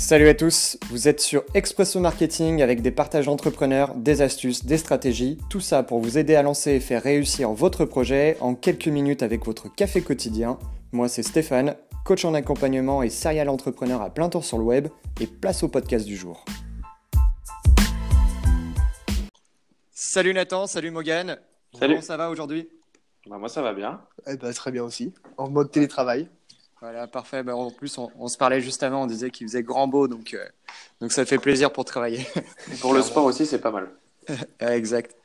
[0.00, 4.78] Salut à tous, vous êtes sur Expresso Marketing avec des partages d'entrepreneurs, des astuces, des
[4.78, 8.86] stratégies, tout ça pour vous aider à lancer et faire réussir votre projet en quelques
[8.86, 10.56] minutes avec votre café quotidien.
[10.92, 11.74] Moi c'est Stéphane,
[12.04, 14.86] coach en accompagnement et serial entrepreneur à plein temps sur le web
[15.20, 16.44] et place au podcast du jour.
[19.90, 21.38] Salut Nathan, salut Morgan.
[21.76, 21.94] Salut.
[21.94, 22.68] Comment ça va aujourd'hui?
[23.28, 24.00] Bah, moi, ça va bien.
[24.28, 26.28] Eh ben, très bien aussi, en mode télétravail.
[26.80, 27.42] Voilà, parfait.
[27.42, 30.08] Bah, en plus, on, on se parlait juste avant, on disait qu'il faisait grand beau,
[30.08, 30.44] donc, euh,
[31.00, 32.26] donc ça fait plaisir pour travailler.
[32.72, 33.88] Et pour le sport aussi, c'est pas mal.
[34.60, 35.16] Exact.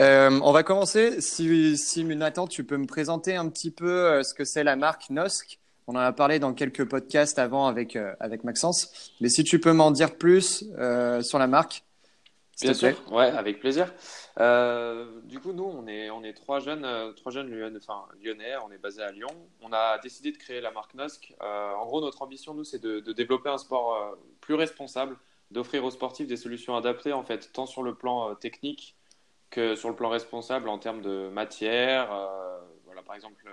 [0.00, 1.20] Euh, on va commencer.
[1.20, 4.76] Si, si Nathan, tu peux me présenter un petit peu euh, ce que c'est la
[4.76, 5.58] marque Nosk.
[5.86, 9.12] On en a parlé dans quelques podcasts avant avec, euh, avec Maxence.
[9.20, 10.64] Mais si tu peux m'en dire plus
[11.22, 11.84] sur la marque,
[12.60, 13.94] Bien sûr, ouais, avec plaisir.
[14.38, 18.06] Euh, du coup, nous, on est, on est trois jeunes, euh, trois jeunes lyonnais, enfin,
[18.22, 19.28] lyonnais, on est basé à Lyon.
[19.60, 21.34] On a décidé de créer la marque Nosk.
[21.42, 25.16] Euh, en gros, notre ambition, nous, c'est de, de développer un sport euh, plus responsable,
[25.50, 28.96] d'offrir aux sportifs des solutions adaptées, en fait, tant sur le plan technique
[29.50, 32.10] que sur le plan responsable en termes de matière,
[32.84, 33.44] voilà, par exemple,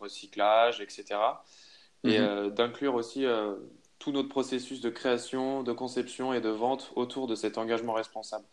[0.00, 1.44] recyclage, etc.
[2.04, 2.50] Et Mhm.
[2.50, 3.26] d'inclure aussi
[3.98, 8.46] tout notre processus de création, de conception et de vente autour de cet engagement responsable.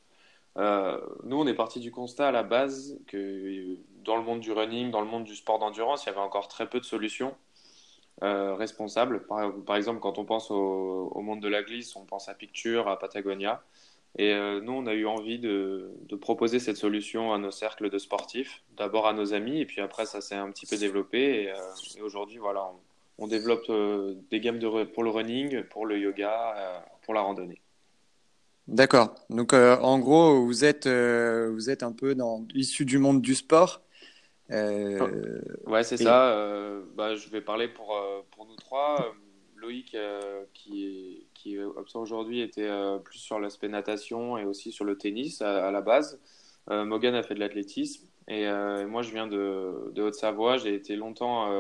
[0.57, 4.39] Euh, nous, on est parti du constat à la base que euh, dans le monde
[4.39, 6.85] du running, dans le monde du sport d'endurance, il y avait encore très peu de
[6.85, 7.35] solutions
[8.23, 9.25] euh, responsables.
[9.27, 12.97] Par, exemple, quand on pense au, monde de la glisse, on pense à Picture, à
[12.99, 13.63] Patagonia.
[14.17, 14.33] Et
[14.63, 19.05] nous, on a eu envie de, proposer cette solution à nos cercles de sportifs, d'abord
[19.05, 21.53] à nos amis, et puis après, ça s'est un petit peu développé.
[21.95, 22.71] Et, aujourd'hui, voilà,
[23.19, 23.71] on, développe
[24.31, 24.59] des gammes
[24.93, 27.61] pour le running, pour le yoga, pour la randonnée.
[28.69, 29.15] D'accord.
[29.31, 33.19] Donc, euh, en gros, vous êtes, euh, vous êtes un peu dans, issu du monde
[33.21, 33.81] du sport.
[34.51, 36.31] Euh, Ouais, c'est Et- ça.
[36.33, 37.95] euh, bah, je vais parler pour,
[38.31, 39.13] pour nous trois.
[39.55, 39.97] Loïc,
[40.53, 42.69] qui est, qui est absent aujourd'hui, était
[43.03, 46.19] plus sur l'aspect natation et aussi sur le tennis à, à la base.
[46.69, 48.07] Morgan a fait de l'athlétisme.
[48.27, 48.45] Et
[48.87, 50.57] moi, je viens de, de Haute-Savoie.
[50.57, 51.51] J'ai été longtemps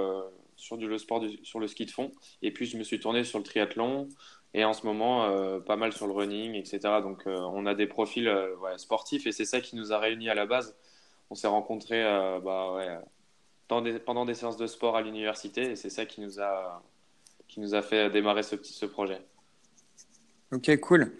[0.55, 2.11] sur du, le sport du- sur le ski de fond.
[2.41, 4.07] Et puis, je me suis tourné sur le triathlon.
[4.53, 6.79] Et en ce moment, euh, pas mal sur le running, etc.
[7.03, 9.27] Donc, euh, on a des profils euh, sportifs.
[9.27, 10.75] Et c'est ça qui nous a réunis à la base.
[11.29, 12.03] On s'est rencontrés
[12.43, 13.03] bah,
[13.67, 16.81] pendant des séances de sport à l'université et c'est ça qui nous a,
[17.47, 19.21] qui nous a fait démarrer ce, ce projet.
[20.51, 21.15] Ok, cool.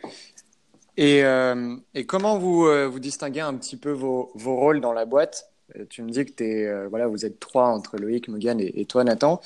[0.97, 5.51] Et, et comment vous, vous distinguez un petit peu vos, vos rôles dans la boîte?
[5.89, 9.39] Tu me dis que euh, voilà, vous êtes trois entre Loïc, Megan et, toi, Nathan.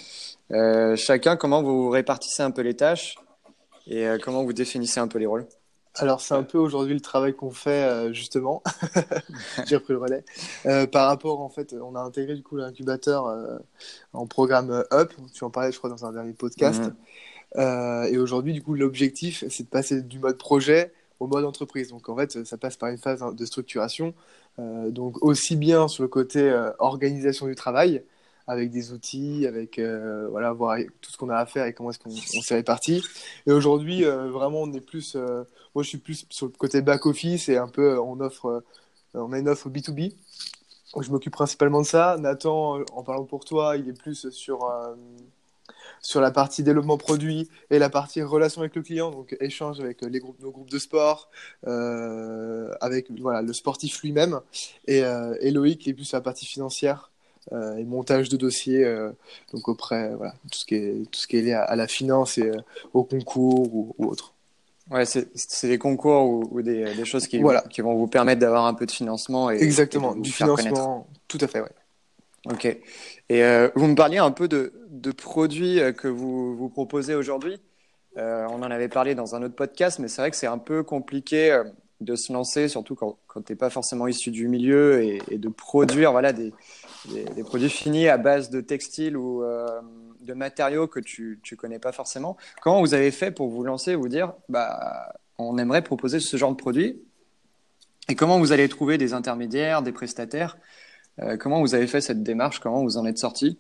[0.96, 3.18] Chacun, comment vous répartissez un peu les tâches?
[3.88, 5.48] Et euh, comment vous définissez un peu les rôles?
[5.96, 8.64] Alors, c'est un peu aujourd'hui le travail qu'on fait, euh, justement.
[9.68, 10.26] J'ai repris le relais.
[10.66, 13.60] Euh, par rapport, en fait, on a intégré du coup l'incubateur euh,
[14.12, 15.14] en programme Up.
[15.34, 16.82] Tu en parlais, je crois, dans un dernier podcast.
[17.56, 18.08] Mhm.
[18.10, 21.90] Et aujourd'hui, du coup, l'objectif, c'est de passer du mode projet au mode entreprise.
[21.90, 24.16] Donc, en fait, ça passe par une phase de structuration.
[24.58, 28.02] Donc, aussi bien sur le côté organisation du travail,
[28.48, 31.90] avec des outils, avec euh, voilà, voir tout ce qu'on a à faire et comment
[31.92, 33.04] est-ce qu'on on s'est réparti.
[33.48, 35.16] Et aujourd'hui, euh, vraiment, on est plus.
[35.16, 35.44] euh,
[35.76, 38.64] moi, je suis plus sur le côté back office et un peu, on offre,
[39.14, 40.14] on a une offre B2B.
[40.94, 42.18] Donc, je m'occupe principalement de ça.
[42.20, 44.72] Nathan, en parlant pour toi, il est plus sur,
[46.02, 50.04] sur la partie développement produit et la partie relation avec le client, donc échange avec
[50.04, 51.32] les groupes, nos groupes de sport,
[51.64, 54.40] avec voilà, le sportif lui-même.
[54.86, 57.13] Et, et Loïc est plus sur la partie financière
[57.52, 59.12] et montage de dossiers, euh,
[59.54, 61.88] donc auprès, voilà, tout ce qui est, tout ce qui est lié à, à la
[61.88, 62.58] finance et euh,
[62.94, 64.34] au concours ou, ou autre.
[64.92, 65.28] Ouais, c'est,
[65.68, 67.62] des concours ou, ou des, des choses qui, Voilà.
[67.70, 71.38] qui vont vous permettre d'avoir un peu de financement et, Exactement, et du financement, tout
[71.42, 71.72] à fait, ouais.
[72.52, 72.66] Ok.
[72.66, 77.16] Et euh, vous me parliez un peu de, de produits euh, que vous, vous proposez
[77.16, 77.58] aujourd'hui.
[78.18, 80.58] Euh, on en avait parlé dans un autre podcast, mais c'est vrai que c'est un
[80.58, 81.64] peu compliqué euh,
[82.02, 85.38] de se lancer, surtout quand, quand tu n'es pas forcément issu du milieu et, et
[85.38, 86.54] de produire voilà, des,
[87.10, 89.82] des, produits finis à base de textiles ou euh,
[90.22, 92.38] de matériaux que tu ne connais pas forcément.
[92.62, 96.38] Comment vous avez fait pour vous lancer et vous dire bah, on aimerait proposer ce
[96.38, 97.02] genre de produit?
[98.10, 100.58] Et comment vous allez trouver des intermédiaires, des prestataires?
[101.20, 102.60] Euh, comment vous avez fait cette démarche?
[102.60, 103.60] Comment vous en êtes sorti?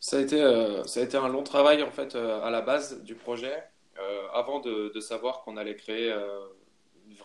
[0.00, 3.02] Ça a été, euh, ça a été un long travail en fait à la base
[3.02, 3.54] du projet.
[4.34, 6.14] Avant de, savoir qu'on allait créer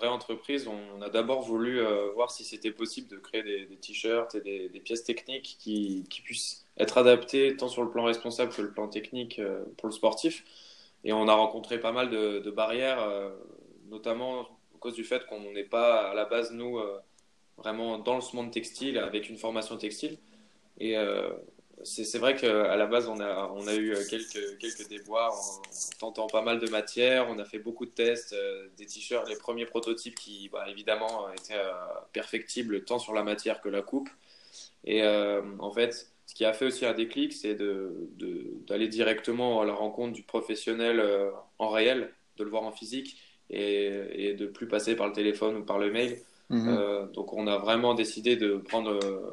[0.10, 4.70] entreprise, on a d'abord voulu euh, voir si c'était possible de créer des, t-shirts et
[4.70, 8.88] des, pièces techniques qui, puissent être adaptées tant sur le plan responsable que le plan
[8.88, 10.44] technique euh, pour le sportif.
[11.04, 13.32] Et on a rencontré pas mal de, barrières, euh,
[13.90, 16.80] notamment à cause du fait qu'on n'est pas à la base, nous,
[17.58, 20.18] vraiment dans ce monde textile, avec une formation textile.
[21.84, 25.62] C'est vrai qu'à la base, on a, on a eu quelques, quelques déboires en,
[26.00, 27.28] tentant pas mal de matières.
[27.30, 28.36] On a fait beaucoup de tests,
[28.78, 31.60] des t-shirts, les premiers prototypes qui, bah, évidemment, étaient
[32.14, 34.10] perfectibles tant sur la matière que la coupe.
[34.84, 39.74] Et en fait, ce qui a fait aussi un déclic, c'est d'aller directement à la
[39.74, 41.04] rencontre du professionnel
[41.60, 43.18] en réel, de le voir en physique
[43.50, 46.20] et, et de plus passer par le téléphone ou par le mail.
[46.52, 46.68] Mhm.
[46.68, 49.32] Euh, donc on a vraiment décidé de prendre euh,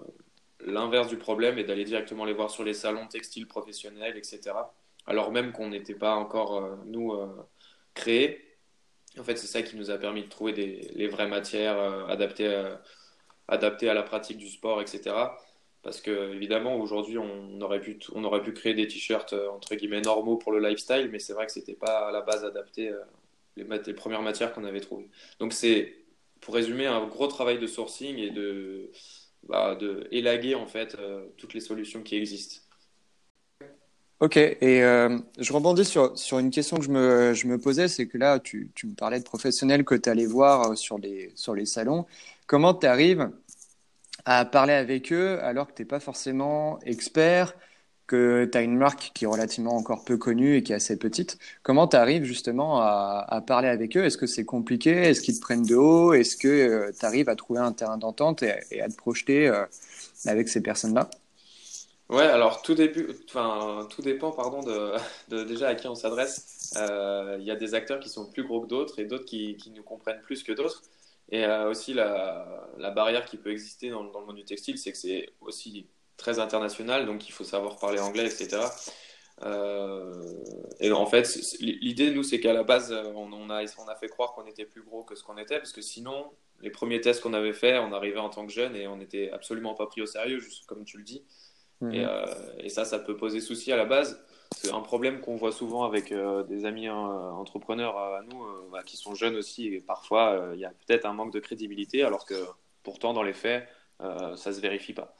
[0.66, 4.40] l'inverse du problème et d'aller directement les voir sur les salons textiles professionnels, etc.
[5.06, 7.14] Alors même qu'on n'était pas encore, euh, nous,
[7.94, 8.44] créés.
[9.18, 11.78] En fait, c'est ça qui nous a permis de trouver les vraies matières
[12.08, 12.64] adaptées,
[13.48, 15.14] adaptées à la pratique du sport, etc.
[15.82, 20.02] Parce que évidemment, aujourd'hui, on aurait pu, on aurait pu créer des t-shirts entre guillemets
[20.02, 22.92] normaux pour le lifestyle, mais c'est vrai que c'était pas à la base adapté
[23.56, 25.08] les, les premières matières qu'on avait trouvées.
[25.40, 25.96] Donc c'est
[26.40, 28.90] pour résumer, un gros travail de sourcing et de,
[29.46, 32.60] bah, de élaguer en fait euh, toutes les solutions qui existent.
[34.20, 37.86] Ok, et euh, je rebondis sur, sur une question que je me, je me posais,
[37.86, 40.98] c'est que là, tu, tu, me parlais de professionnels que tu allais voir euh, sur
[40.98, 42.04] les, sur les salons.
[42.48, 43.30] Comment tu arrives
[44.24, 47.54] à parler avec eux alors que tu n'es pas forcément expert
[48.08, 50.98] que tu as une marque qui est relativement encore peu connue et qui est assez
[50.98, 51.38] petite.
[51.62, 54.04] Comment tu arrives justement à, parler avec eux?
[54.04, 54.90] Est-ce que c'est compliqué?
[54.90, 56.14] Est-ce qu'ils te prennent de haut?
[56.14, 59.64] Est-ce que euh, tu arrives à trouver un terrain d'entente et, à te projeter euh,
[60.24, 61.10] avec ces personnes-là?
[62.08, 66.72] Ouais, alors tout, dépend pardon, de, déjà à qui on s'adresse.
[66.78, 69.56] Euh, il y a des acteurs qui sont plus gros que d'autres et d'autres qui,
[69.76, 70.82] nous comprennent plus que d'autres.
[71.30, 72.64] Et aussi la,
[72.94, 75.86] barrière qui peut exister dans le monde du textile, c'est que c'est aussi
[76.18, 78.60] très international, donc il faut savoir parler anglais, etc.
[79.44, 80.12] Euh,
[80.80, 84.08] et en fait, l'idée, nous, c'est qu'à la base, on, on, a, on a fait
[84.08, 86.30] croire qu'on était plus gros que ce qu'on était, parce que sinon,
[86.60, 89.30] les premiers tests qu'on avait fait, on arrivait en tant que jeune et on n'était
[89.30, 91.24] absolument pas pris au sérieux, juste comme tu le dis.
[91.92, 92.24] Et, euh,
[92.58, 94.20] et, ça, ça peut poser souci à la base.
[94.56, 98.96] C'est un problème qu'on voit souvent avec euh, des amis entrepreneurs à nous, bah, qui
[98.96, 102.34] sont jeunes aussi, et parfois, il y a peut-être un manque de crédibilité, alors que
[102.82, 103.68] pourtant, dans les faits,
[104.00, 105.14] ça se vérifie pas.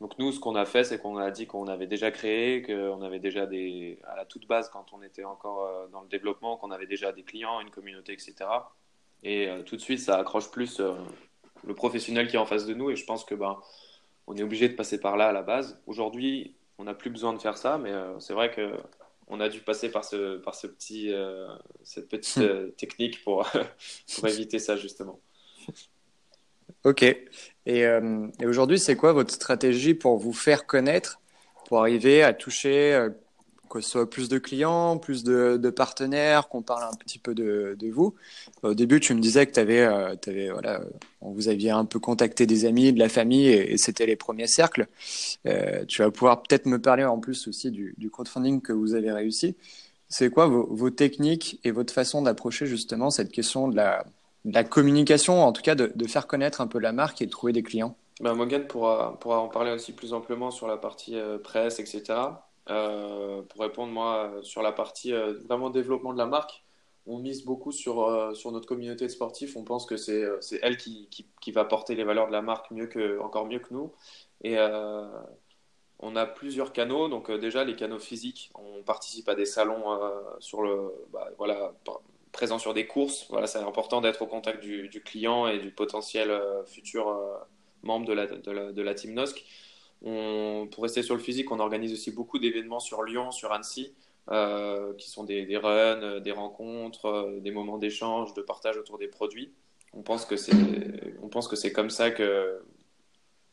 [0.00, 3.00] Donc nous, ce qu'on a fait, c'est qu'on a dit qu'on avait déjà créé, qu'on
[3.00, 6.58] avait déjà des, à la toute base, quand on était encore euh, dans le développement,
[6.58, 8.34] qu'on avait déjà des clients, une communauté, etc.
[9.22, 10.92] Et euh, tout de suite, ça accroche plus euh,
[11.66, 12.90] le professionnel qui est en face de nous.
[12.90, 13.58] Et je pense que ben,
[14.26, 15.80] on est obligé de passer par là à la base.
[15.86, 18.76] Aujourd'hui, on n'a plus besoin de faire ça, mais c'est vrai que
[19.28, 21.10] on a dû passer par ce, par ce petit,
[21.84, 23.48] cette petite technique pour,
[24.16, 25.18] pour éviter ça justement.
[26.86, 27.02] Ok.
[27.66, 31.20] Euh, et, aujourd'hui, c'est quoi votre stratégie pour vous faire connaître,
[31.66, 33.10] pour arriver à toucher euh,
[33.68, 37.76] que ce soit plus de clients, plus de, partenaires, qu'on parle un petit peu de,
[37.90, 38.14] vous?
[38.62, 40.80] Au début, tu me disais que tu avais, euh, avais, voilà,
[41.22, 44.86] vous aviez un peu contacté des amis, de la famille, et, c'était les premiers cercles.
[45.88, 49.56] tu vas pouvoir peut-être me parler en plus aussi du, crowdfunding que vous avez réussi.
[50.08, 54.06] C'est quoi vos, techniques et votre façon d'approcher justement cette question de la,
[54.46, 57.52] la communication, en tout cas de, faire connaître un peu la marque et de trouver
[57.52, 61.36] des clients ben, Morgan pourra, pourra en parler aussi plus amplement sur la partie euh,
[61.36, 62.18] presse, etc.
[62.70, 66.64] Euh, pour répondre, moi, sur la partie euh, vraiment développement de la marque,
[67.06, 69.56] on mise beaucoup sur, sur notre communauté de sportifs.
[69.56, 70.24] On pense que c'est
[70.62, 71.08] elle qui,
[71.40, 73.92] qui, va porter les valeurs de la marque mieux que, encore mieux que nous.
[74.42, 74.58] Et
[76.00, 77.06] on a plusieurs canaux.
[77.08, 79.84] Donc, déjà, les canaux physiques, on participe à des salons
[80.40, 81.06] sur le.
[81.12, 81.74] Bah, voilà,
[82.36, 83.26] présent sur des courses.
[83.30, 87.34] Voilà, c'est important d'être au contact du, client et du potentiel euh, futur euh,
[87.82, 89.42] membre de la, de la, team NOSC.
[90.02, 93.94] On, pour rester sur le physique, on organise aussi beaucoup d'événements sur Lyon, sur Annecy,
[94.30, 99.08] euh, qui sont des, des, runs, des rencontres, des moments d'échange, de partage autour des
[99.08, 99.54] produits.
[99.94, 100.52] On pense que c'est,
[101.22, 102.60] on pense que c'est comme ça que,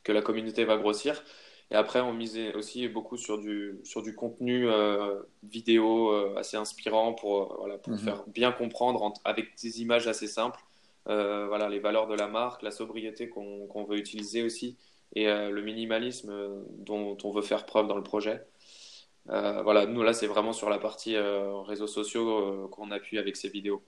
[0.04, 1.24] que la communauté va grossir.
[1.72, 6.58] Et après, on misait aussi beaucoup sur du, sur du contenu euh, vidéo euh, assez
[6.58, 8.00] inspirant pour, euh, voilà, pour mhm.
[8.00, 10.60] faire bien comprendre avec des images assez simples
[11.06, 14.78] voilà, les valeurs de la marque, la sobriété qu'on veut utiliser aussi
[15.14, 16.34] et le minimalisme
[16.78, 18.42] dont on veut faire preuve dans le projet.
[19.26, 23.84] voilà, nous là, c'est vraiment sur la partie réseaux sociaux qu'on appuie avec ces vidéos.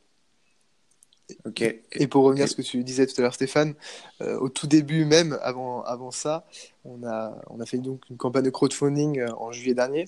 [1.93, 3.73] Et pour revenir à ce que tu disais tout à l'heure, Stéphane,
[4.21, 6.45] euh, au tout début même, avant, avant ça,
[6.83, 10.07] on a, on a fait donc une campagne de crowdfunding euh, en juillet dernier.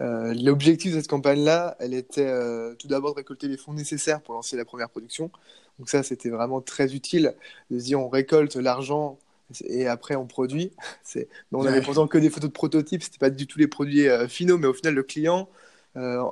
[0.00, 2.32] Euh, l'objectif de cette campagne-là, elle était
[2.78, 5.30] tout d'abord de récolter les fonds nécessaires pour lancer la première production.
[5.78, 7.34] Donc ça, c'était vraiment très utile
[7.70, 9.18] de se dire on récolte l'argent
[9.64, 10.72] et après on produit.
[11.52, 14.58] on n'avait pourtant que des photos de prototypes, c'était pas du tout les produits finaux,
[14.58, 15.48] mais au final le client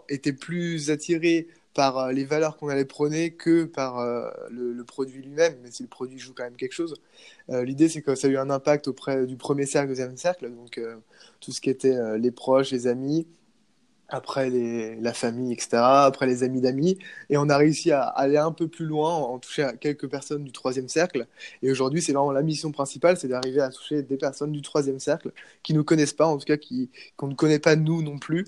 [0.08, 4.04] était plus attiré par les valeurs qu'on allait prôner que par
[4.50, 6.94] le, produit lui-même, mais si le produit joue quand même quelque chose.
[7.48, 10.80] L'idée, c'est que ça a eu un impact auprès du premier cercle, deuxième cercle, donc
[11.40, 13.26] tout ce qui était les proches, les amis,
[14.08, 16.98] après les, la famille, etc., après les amis d'amis.
[17.30, 20.44] Et on a réussi à aller un peu plus loin, en toucher à quelques personnes
[20.44, 21.26] du troisième cercle.
[21.62, 25.00] Et aujourd'hui, c'est vraiment la mission principale, c'est d'arriver à toucher des personnes du troisième
[25.00, 25.32] cercle
[25.62, 28.18] qui ne nous connaissent pas, en tout cas qui qu'on ne connaît pas nous non
[28.18, 28.46] plus.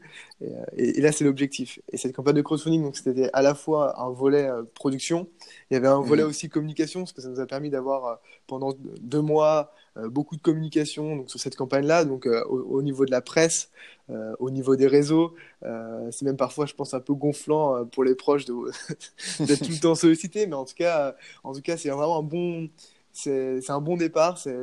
[0.77, 1.81] Et, et, là, c'est l'objectif.
[1.93, 5.29] Et cette campagne de crowdfunding, donc c'était à la fois un volet euh, production,
[5.71, 6.27] il y avait un volet mmh.
[6.27, 8.15] aussi communication, parce que ça nous a permis d'avoir euh,
[8.47, 13.05] pendant deux mois euh, beaucoup de communication donc, sur cette campagne-là, donc au, au, niveau
[13.05, 13.71] de la presse,
[14.11, 15.35] euh, au niveau des réseaux.
[15.65, 19.71] Euh, c'est même parfois, je pense, un peu gonflant euh, pour les proches d'être tout
[19.71, 21.15] le temps sollicité, mais en tout cas,
[21.45, 22.71] en tout cas, c'est vraiment un bon,
[23.13, 24.39] c'est un bon départ.
[24.39, 24.57] C'est,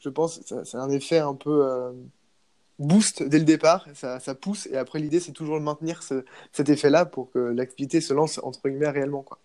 [0.00, 1.92] je pense, c'est un effet un peu
[2.80, 6.24] boost dès le départ, ça, ça pousse, et après l'idée c'est toujours de maintenir ce,
[6.50, 9.38] cet effet-là pour que l'activité se lance entre guillemets réellement, quoi.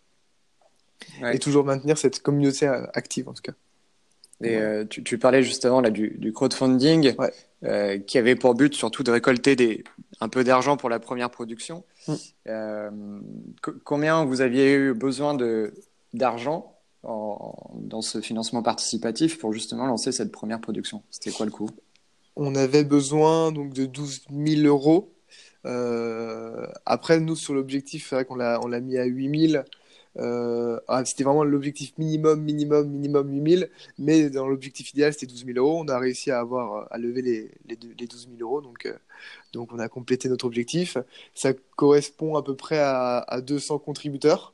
[1.34, 3.54] Et toujours maintenir cette communauté active en tout cas.
[4.44, 7.16] Et tu, tu, parlais justement là du, du crowdfunding.
[7.18, 7.32] Ouais.
[7.66, 9.84] Euh, qui avait pour but surtout de récolter des,
[10.20, 11.84] un peu d'argent pour la première production.
[12.08, 12.14] Mm.
[12.48, 12.92] Euh,
[13.84, 15.36] combien vous aviez eu besoin
[16.14, 16.74] d'argent
[17.04, 21.02] dans ce financement participatif pour justement lancer cette première production?
[21.10, 21.70] C'était quoi le coût?
[22.36, 25.14] On avait besoin donc de 12 000 euros.
[25.66, 29.64] Euh, après, nous, sur l'objectif, c'est vrai qu'on l'a mis à 8 000.
[30.18, 33.70] Euh, ah, c'était vraiment l'objectif minimum, minimum, minimum 8000,
[34.00, 35.82] mais dans l'objectif idéal, c'était 12 000 euros.
[35.84, 38.94] On a réussi à, avoir, à lever les, les, les 12 000 euros, donc, euh,
[39.54, 40.98] donc on a complété notre objectif.
[41.34, 44.54] Ça correspond à peu près à, à 200 contributeurs.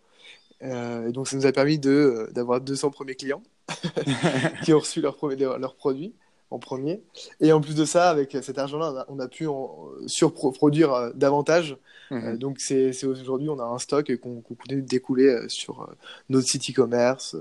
[0.63, 3.41] Euh, et donc ça nous a permis d'avoir 200 premiers clients
[4.63, 5.17] qui ont reçu leurs
[5.57, 6.13] leur produits
[6.51, 7.01] en premier.
[7.39, 11.77] Et en plus de ça, avec cet argent-là, on, a pu en surproduire euh, davantage.
[12.11, 12.25] Mhm.
[12.25, 15.89] Euh, donc c'est aujourd'hui, on a un stock qu'on continue de découler euh, sur
[16.29, 17.37] notre site e-commerce.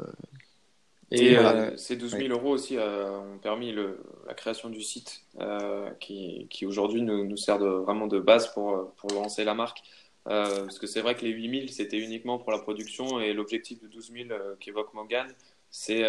[1.12, 1.36] Et
[1.76, 3.98] ces 12 000 euros aussi ont permis le,
[4.28, 5.22] la création du site
[5.98, 9.82] qui, qui aujourd'hui nous, nous, sert de, vraiment de base pour, pour lancer la marque.
[10.24, 13.82] parce que c'est vrai que les 8 000, c'était uniquement pour la production et l'objectif
[13.82, 14.28] de 12 000
[14.60, 15.26] qu'évoque Morgan,
[15.68, 16.04] c'est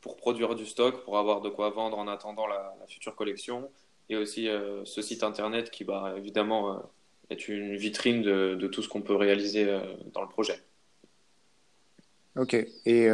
[0.00, 3.70] pour produire du stock, pour avoir de quoi vendre en attendant la, future collection.
[4.08, 6.78] Et aussi euh, ce site internet qui, bah, évidemment, euh,
[7.30, 9.80] est une vitrine de, tout ce qu'on peut réaliser euh,
[10.12, 10.58] dans le projet.
[12.36, 12.54] Ok.
[12.86, 13.08] Et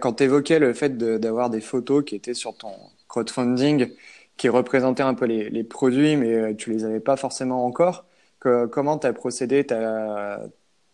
[0.00, 2.72] quand tu évoquais le fait d'avoir des photos qui étaient sur ton
[3.08, 3.90] crowdfunding,
[4.36, 8.04] qui représentaient un peu les, produits, mais tu les avais pas forcément encore,
[8.38, 9.66] comment tu as procédé?
[9.72, 10.40] As,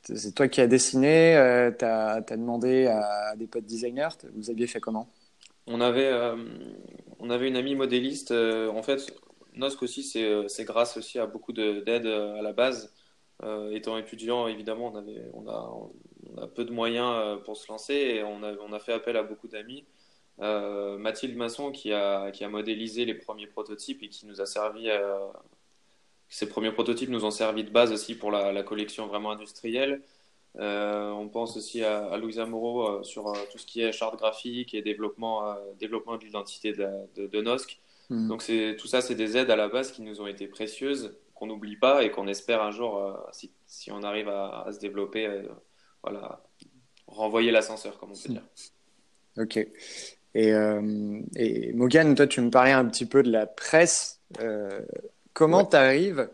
[0.04, 4.66] c'est toi qui as dessiné, euh, tu as, demandé à des potes designers, vous aviez
[4.66, 5.08] fait comment?
[5.66, 6.37] On avait, euh,
[7.20, 8.30] on avait une amie modéliste.
[8.30, 9.14] Euh, en fait,
[9.54, 12.92] Nosk aussi, c'est grâce aussi à beaucoup d'aide à la base.
[13.73, 18.42] étant étudiant, évidemment, on, avait, on, a, peu de moyens pour se lancer et on
[18.42, 19.84] a, fait appel à beaucoup d'amis.
[20.38, 24.90] Mathilde Masson qui a, qui a modélisé les premiers prototypes et qui nous a servi
[26.35, 30.03] ces premiers prototypes nous ont servi de base aussi pour la, collection vraiment industrielle.
[30.59, 33.93] Euh, on pense aussi à, à Louisa Moreau euh, sur euh, tout ce qui est
[33.93, 36.88] charte graphique et développement, développement de l'identité de,
[37.29, 37.79] de, NOSC.
[38.11, 38.26] Hmm.
[38.26, 38.45] Donc
[38.79, 41.76] tout ça, c'est des aides à la base qui nous ont été précieuses, qu'on n'oublie
[41.76, 45.31] pas et qu'on espère un jour, si, si, on arrive à, se développer,
[46.03, 46.43] voilà,
[47.07, 48.43] renvoyer l'ascenseur, comme on peut dire.
[49.38, 49.57] Ok.
[50.35, 50.53] Et,
[51.37, 54.21] et toi, tu me parlais un petit peu de la presse.
[55.35, 56.29] Comment tu arrives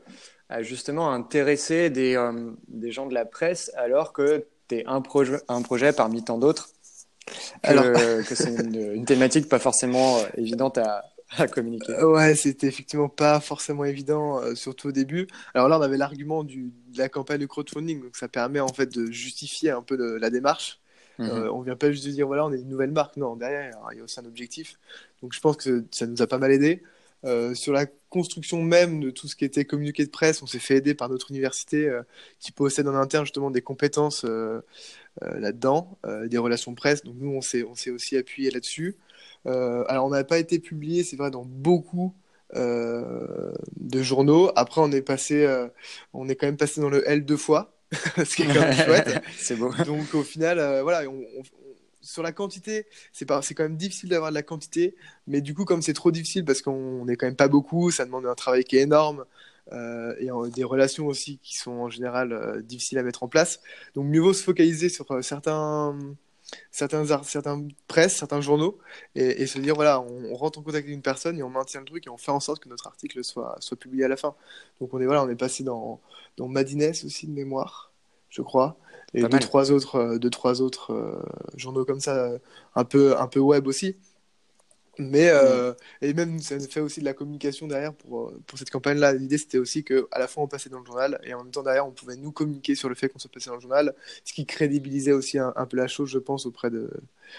[0.51, 5.01] à justement intéresser des, euh, des, gens de la presse alors que tu es un,
[5.01, 6.69] projet un projet parmi tant d'autres?
[7.63, 11.05] Alors que c'est une, thématique pas forcément euh, évidente à,
[11.39, 11.93] à communiquer.
[11.93, 15.29] Euh, ouais, c'était effectivement pas forcément évident, surtout au début.
[15.55, 18.93] Alors là, on avait l'argument de la campagne de crowdfunding, donc ça permet en fait
[18.93, 20.79] de justifier un peu de, la démarche.
[21.19, 21.51] On mhm.
[21.53, 23.17] on vient pas juste de dire voilà, on est une nouvelle marque.
[23.17, 24.79] Non, derrière, il y a aussi un objectif.
[25.23, 26.83] Donc je pense que ça nous a pas mal aidé.
[27.25, 30.59] Euh, sur la construction même de tout ce qui était communiqué de presse, on s'est
[30.59, 32.03] fait aider par notre université euh,
[32.39, 34.63] qui possède en interne justement des compétences euh,
[35.21, 35.99] là-dedans,
[36.29, 37.03] des relations presse.
[37.03, 38.97] Donc nous, on s'est, on s'est aussi appuyé là-dessus.
[39.45, 42.15] alors on n'a pas été publié, c'est vrai, dans beaucoup
[42.55, 44.51] de journaux.
[44.57, 45.47] Après, on est passé,
[46.15, 48.73] on est quand même passé dans le L deux fois, ce qui est quand même
[48.87, 49.21] chouette.
[49.37, 49.75] c'est beau.
[49.85, 51.23] Donc au final, voilà, on,
[52.03, 54.95] sur la quantité, c'est quand même difficile d'avoir de la quantité,
[55.27, 58.05] mais du coup, comme c'est trop difficile parce qu'on n'est quand même pas beaucoup, ça
[58.05, 59.25] demande un travail qui est énorme
[59.73, 63.61] euh, et des relations aussi qui sont en général euh, difficiles à mettre en place.
[63.95, 65.97] Donc, mieux vaut se focaliser sur euh, certains,
[66.71, 68.79] certains, certains presses, certains journaux
[69.15, 71.87] et, se dire voilà, on, rentre en contact avec une personne et on maintient le
[71.87, 74.35] truc et on fait en sorte que notre article soit, publié à la fin.
[74.81, 76.01] Donc, on est, voilà, on est passé dans,
[76.37, 77.93] dans aussi de mémoire.
[78.31, 78.77] je crois.
[79.15, 81.21] Et deux trois, autres, deux, trois autres
[81.57, 82.31] journaux comme ça,
[82.75, 83.97] un peu, un peu web aussi.
[84.99, 85.75] Mais, mm.
[86.03, 89.15] et même, ça fait aussi de la communication derrière pour, pour cette campagne-là.
[89.15, 91.63] L'idée, c'était aussi qu'à la fois, on passait dans le journal et en même temps,
[91.63, 94.33] derrière, on pouvait nous communiquer sur le fait qu'on se passait dans le journal, ce
[94.33, 96.91] qui crédibilisait aussi un, un peu la chose, je pense, auprès de,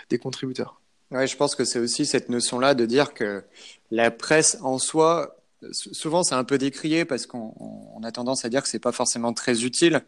[0.09, 0.81] des contributeurs.
[1.11, 3.43] Ouais, je pense que c'est aussi cette notion-là de dire que
[3.91, 5.35] la presse en soi,
[5.71, 9.33] souvent c'est un peu décrié parce qu'on a tendance à dire que c'est pas forcément
[9.33, 10.01] très utile.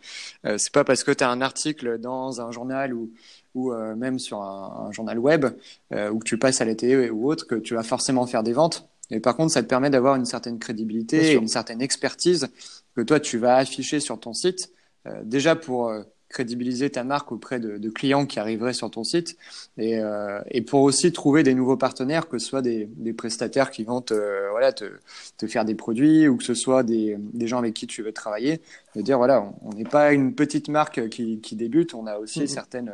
[0.46, 3.12] Euh, c'est pas parce que tu as un article dans un journal ou,
[3.56, 5.46] ou euh, même sur un, journal web
[5.94, 8.44] euh, ou que tu passes à la télé ou autre que tu vas forcément faire
[8.44, 8.90] des ventes.
[9.12, 12.48] Et par contre, ça te permet d'avoir une certaine crédibilité, une certaine expertise
[12.96, 14.72] que toi tu vas afficher sur ton site.
[15.08, 15.94] Euh, déjà pour
[16.34, 19.38] crédibiliser ta marque auprès de, clients qui arriveraient sur ton site
[19.78, 23.70] et, euh, et, pour aussi trouver des nouveaux partenaires, que ce soit des, des prestataires
[23.70, 24.86] qui vont te, voilà, te,
[25.38, 28.12] te, faire des produits ou que ce soit des, des, gens avec qui tu veux
[28.12, 28.62] travailler,
[28.96, 32.42] de dire voilà, on n'est pas une petite marque qui, qui, débute, on a aussi
[32.42, 32.48] mm-hmm.
[32.48, 32.92] certaines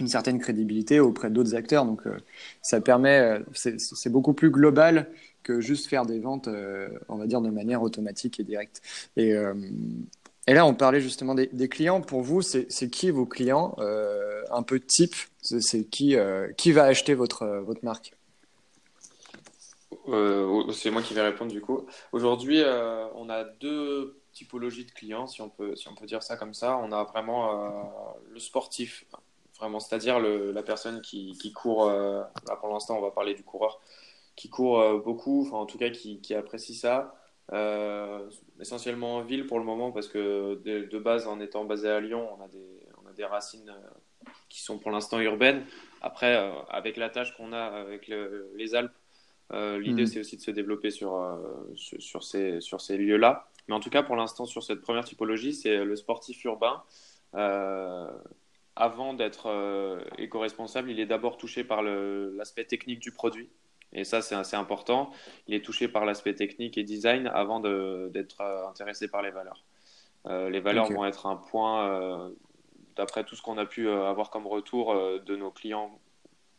[0.00, 1.84] une certaine crédibilité auprès d'autres acteurs.
[1.84, 2.16] Donc, euh,
[2.62, 5.08] ça permet, euh, c'est beaucoup plus global
[5.44, 6.48] que juste faire des ventes,
[7.08, 8.80] on va dire, de manière automatique et directe.
[9.16, 9.34] Et,
[10.46, 12.02] et là, on parlait justement des, clients.
[12.02, 16.84] Pour vous, c'est qui vos clients euh, Un peu type, c'est qui, euh, qui va
[16.84, 18.14] acheter votre, euh, votre marque?
[20.72, 21.86] C'est moi qui vais répondre du coup.
[22.12, 22.62] Aujourd'hui,
[23.14, 26.52] on a deux typologies de clients, si on peut, si on peut dire ça comme
[26.52, 26.76] ça.
[26.76, 29.06] On a vraiment le sportif,
[29.58, 31.86] vraiment, c'est-à-dire la personne qui, court.
[31.88, 33.80] là, pour l'instant, on va parler du coureur,
[34.36, 37.14] qui court beaucoup, enfin en tout cas qui apprécie ça.
[37.52, 42.00] Euh, essentiellement en ville pour le moment parce que de, base, en étant basé à
[42.00, 45.64] Lyon, on a des, on a des racines euh, qui sont pour l'instant urbaines.
[46.00, 48.92] Après, euh, avec la tâche qu'on a avec les Alpes,
[49.52, 50.06] l'idée mm.
[50.06, 51.12] c'est aussi de se développer sur,
[51.74, 53.48] sur, ces, sur ces lieux-là.
[53.68, 56.82] Mais en tout cas, pour l'instant, sur cette première typologie, c'est le sportif urbain.
[58.74, 63.50] avant d'être éco-responsable, il est d'abord touché par l'aspect technique du produit.
[63.94, 65.10] Et ça, c'est assez important.
[65.46, 69.64] Il est touché par l'aspect technique et design avant d'être euh, intéressé par les valeurs.
[70.26, 72.30] Euh, les valeurs vont être un point, euh,
[72.96, 75.98] d'après tout ce qu'on a pu avoir comme retour de nos clients,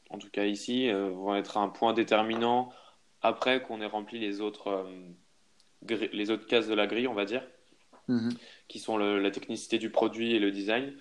[0.10, 2.71] en tout cas ici, vont être un point déterminant
[3.21, 4.86] après qu'on ait rempli les autres,
[5.89, 7.41] les autres cases de la grille, on va dire,
[8.07, 8.33] mhm.
[8.67, 10.93] qui sont la technicité du produit et le design.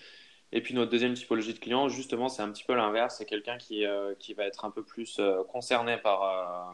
[0.52, 3.16] Et puis notre deuxième typologie de client, justement, c'est un petit peu l'inverse.
[3.18, 6.72] C'est quelqu'un qui, euh, qui va être un peu plus euh, concerné par, euh,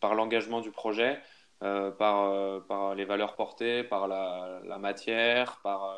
[0.00, 1.20] par l'engagement du projet,
[1.60, 5.96] par, par les valeurs portées, par la, matière, par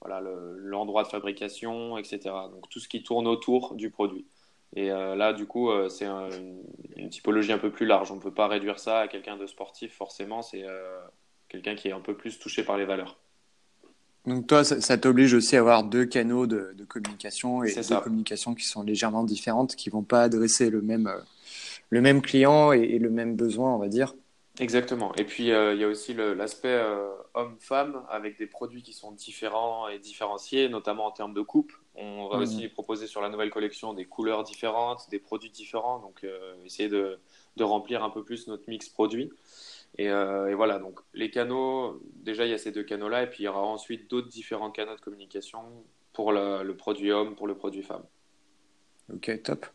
[0.00, 2.18] voilà, l'endroit de fabrication, etc.
[2.50, 4.26] Donc tout ce qui tourne autour du produit.
[4.74, 8.10] Et là, du coup, c'est une, typologie un peu plus large.
[8.10, 10.42] On ne peut pas réduire ça à quelqu'un de sportif, forcément.
[10.42, 10.64] C'est
[11.48, 13.16] quelqu'un qui est un peu plus touché par les valeurs.
[14.26, 18.54] Donc toi, ça, t'oblige aussi à avoir deux canaux de, de communication et deux communications
[18.54, 21.18] qui sont légèrement différentes, qui vont pas adresser le même, euh,
[21.90, 24.14] le même client et, le même besoin, on va dire.
[24.60, 25.14] Exactement.
[25.16, 29.12] Et puis euh, il y a aussi l'aspect euh, homme-femme avec des produits qui sont
[29.12, 31.72] différents et différenciés, notamment en termes de coupe.
[31.96, 32.42] On va mmh.
[32.42, 36.26] aussi proposer sur la nouvelle collection des couleurs différentes, des produits différents, donc
[36.64, 37.18] essayer de,
[37.56, 39.30] de, remplir un peu plus notre mix produit.
[40.00, 43.44] Euh, et, voilà, donc les canaux, déjà il y a ces deux canaux-là, et puis
[43.44, 45.60] il y aura ensuite d'autres différents canaux de communication
[46.12, 48.02] pour le, produit homme, pour le produit femme.
[49.12, 49.66] Ok, top.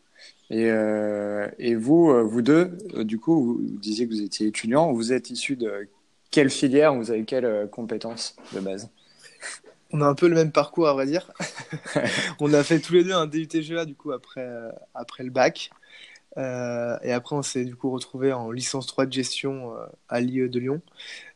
[0.50, 4.92] Et, euh, et vous, euh, vous deux, du coup, vous disiez que vous étiez étudiant,
[4.92, 5.88] vous êtes issu de
[6.30, 8.90] quelle filière, vous avez quelles compétences de base?
[9.92, 11.32] On a un peu le même parcours à vrai dire.
[12.40, 14.48] on a fait tous les deux un DUTGA du coup après,
[14.94, 15.70] après le bac.
[16.38, 20.20] Euh, et après, on s'est du coup retrouvé en licence 3 de gestion euh, à
[20.20, 20.80] l'IE de Lyon,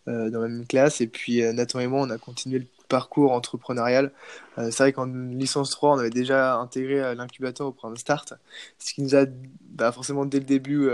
[0.09, 1.01] euh, dans la même classe.
[1.01, 4.13] Et puis, Nathan et moi, on a continué le parcours entrepreneurial.
[4.57, 8.35] c'est vrai qu'en licence 3, on avait déjà intégré l'incubateur au programme Start,
[8.79, 9.25] ce qui nous a
[9.63, 10.91] bah, forcément dès le début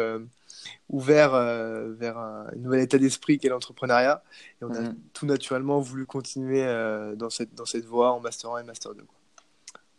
[0.89, 4.23] ouvert vers un, nouvel état d'esprit qu'est l'entrepreneuriat.
[4.63, 4.97] Et on a mhm.
[5.13, 6.65] tout naturellement voulu continuer
[7.17, 9.05] dans, cette, dans cette voie en Master 1 et Master 2.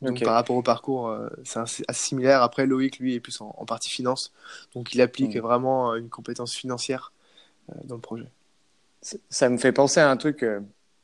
[0.01, 2.41] Donc, par rapport au parcours, euh, c'est assez, similaire.
[2.41, 4.33] Après, Loïc, lui, est plus en, partie finance.
[4.73, 5.41] Donc, il applique hmm.
[5.41, 7.13] vraiment euh, une compétence financière
[7.69, 8.25] euh, dans le projet.
[9.29, 10.45] Ça me fait penser à un truc,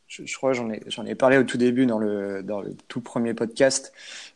[0.07, 3.01] je, crois j'en ai, j'en ai parlé au tout début dans le, dans le tout
[3.01, 3.91] premier podcast,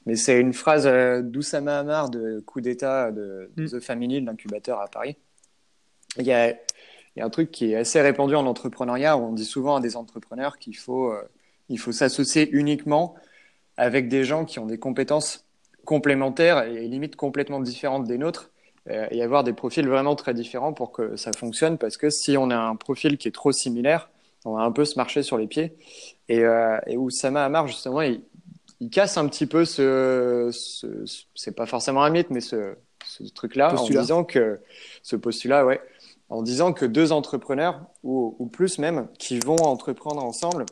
[0.07, 0.87] mais c'est une phrase
[1.23, 3.67] d'Oussama Hamar de coup d'État de, hmm.
[3.67, 5.15] The Family, l'incubateur à Paris.
[6.17, 6.57] Il y, a, il
[7.17, 9.79] y a un truc qui est assez répandu en entrepreneuriat où on dit souvent à
[9.79, 11.13] des entrepreneurs qu'il faut,
[11.69, 13.15] il faut s'associer uniquement
[13.81, 15.43] avec des gens qui ont des compétences
[15.85, 18.51] complémentaires et limite complètement différentes des nôtres
[18.91, 22.37] euh, et avoir des profils vraiment très différents pour que ça fonctionne parce que si
[22.37, 24.11] on a un profil qui est trop similaire,
[24.45, 25.73] on va un peu se marcher sur les pieds.
[26.29, 28.21] Et, euh, et Oussama Amar, justement, il,
[28.81, 30.85] il, casse un petit peu ce, ce,
[31.33, 34.59] c'est pas forcément un mythe, mais ce, ce truc-là, en disant que
[35.01, 35.81] ce postulat, ouais,
[36.29, 40.65] en disant que deux entrepreneurs ou, ou plus même qui vont entreprendre ensemble,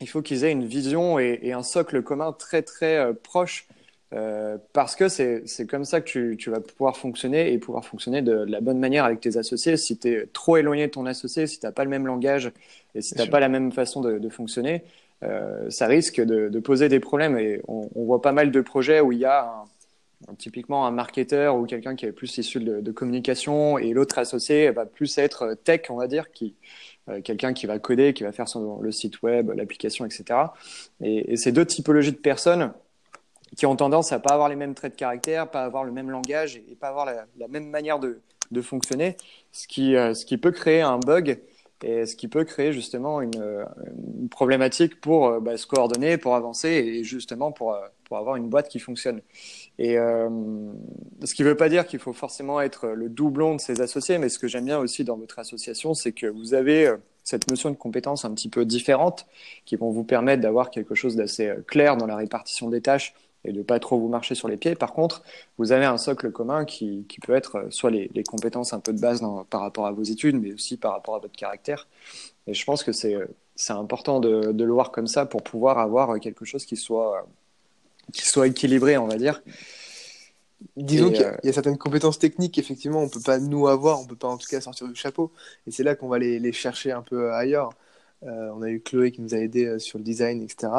[0.00, 3.66] il faut qu'ils aient une vision et, et, un socle commun très très euh, proche
[4.12, 8.22] euh, parce que c'est comme ça que tu, tu, vas pouvoir fonctionner et pouvoir fonctionner
[8.22, 9.76] de, de la bonne manière avec tes associés.
[9.76, 12.52] Si tu es trop éloigné de ton associé, si tu n'as pas le même langage
[12.94, 14.84] et si tu n'as pas la même façon de, de fonctionner,
[15.24, 17.38] euh, ça risque de, de, poser des problèmes.
[17.38, 19.64] Et on, on, voit pas mal de projets où il y a
[20.28, 24.70] un, typiquement un marketeur ou quelqu'un qui est plus issu de, communication et l'autre associé
[24.70, 26.54] va plus être tech, on va dire, qui,
[27.22, 28.46] quelqu'un qui va coder, qui va faire
[28.80, 30.24] le site web, l'application, etc.
[31.02, 32.72] Et, et, ces deux typologies de personnes
[33.56, 36.10] qui ont tendance à pas avoir les mêmes traits de caractère, pas avoir le même
[36.10, 38.20] langage et, pas avoir la, même manière de,
[38.62, 39.16] fonctionner,
[39.52, 41.40] ce qui, euh, ce qui peut créer un bug
[41.82, 43.66] et ce qui peut créer justement une,
[44.30, 47.72] problématique pour euh, bah, se coordonner, pour avancer et justement euh,
[48.04, 49.20] pour avoir une boîte qui fonctionne.
[49.78, 50.28] Et euh,
[51.24, 54.18] ce qui ne veut pas dire qu'il faut forcément être le doublon de ses associés,
[54.18, 57.48] mais ce que j'aime bien aussi dans votre association, c'est que vous avez euh, cette
[57.50, 59.26] notion de compétences un petit peu différente
[59.64, 63.52] qui vont vous permettre d'avoir quelque chose d'assez clair dans la répartition des tâches et
[63.52, 64.74] de pas trop vous marcher sur les pieds.
[64.74, 65.22] Par contre,
[65.58, 69.00] vous avez un socle commun qui, qui peut être soit les, compétences un peu de
[69.00, 71.86] base par rapport à vos études, mais aussi par rapport à votre caractère.
[72.46, 73.16] Et je pense que c'est
[73.68, 77.26] important de, le voir comme ça pour pouvoir avoir quelque chose qui soit
[78.12, 79.42] qui soit équilibré, on va dire.
[80.76, 81.36] Disons qu'il euh...
[81.42, 84.38] y, a certaines compétences techniques, effectivement, on peut pas nous avoir, on peut pas en
[84.38, 85.32] tout cas sortir du chapeau.
[85.66, 87.70] Et c'est là qu'on va les, les, chercher un peu ailleurs.
[88.22, 90.72] Euh, on a eu Chloé qui nous a aidé euh, sur le design, etc.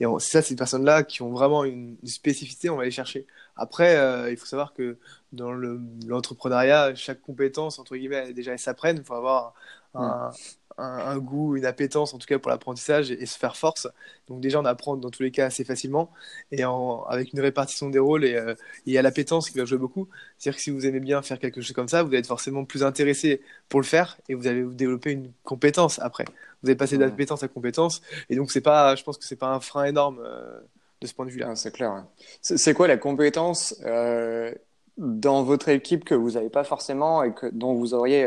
[0.00, 3.26] Et c'est ça, ces personnes-là qui ont vraiment une, une, spécificité, on va les chercher.
[3.56, 4.98] Après, euh, il faut savoir que
[5.32, 8.96] dans l'entrepreneuriat, chaque compétence, entre guillemets, déjà, elle s'apprenne.
[8.98, 9.54] Il faut avoir
[9.94, 10.30] un,
[10.78, 13.88] un, un, goût, une appétence, en tout cas pour l'apprentissage, et, et, se faire force.
[14.28, 16.10] Donc déjà, on apprend dans tous les cas assez facilement,
[16.52, 18.54] et en, avec une répartition des rôles, et euh,
[18.86, 20.08] il y a l'appétence qui va jouer beaucoup.
[20.38, 22.64] C'est-à-dire que si vous aimez bien faire quelque chose comme ça, vous allez être forcément
[22.64, 26.24] plus intéressé pour le faire, et vous allez vous développer une compétence après.
[26.62, 29.52] Vous allez passer d'appétence à compétence, et donc c'est pas, je pense que c'est pas
[29.52, 30.20] un frein énorme.
[30.24, 30.60] Euh,
[31.00, 31.50] de ce point de vue-là.
[31.50, 32.04] Ah, c'est clair.
[32.40, 34.52] C'est quoi la compétence euh,
[34.96, 38.24] dans votre équipe que vous n'avez pas forcément et que, dont vous auriez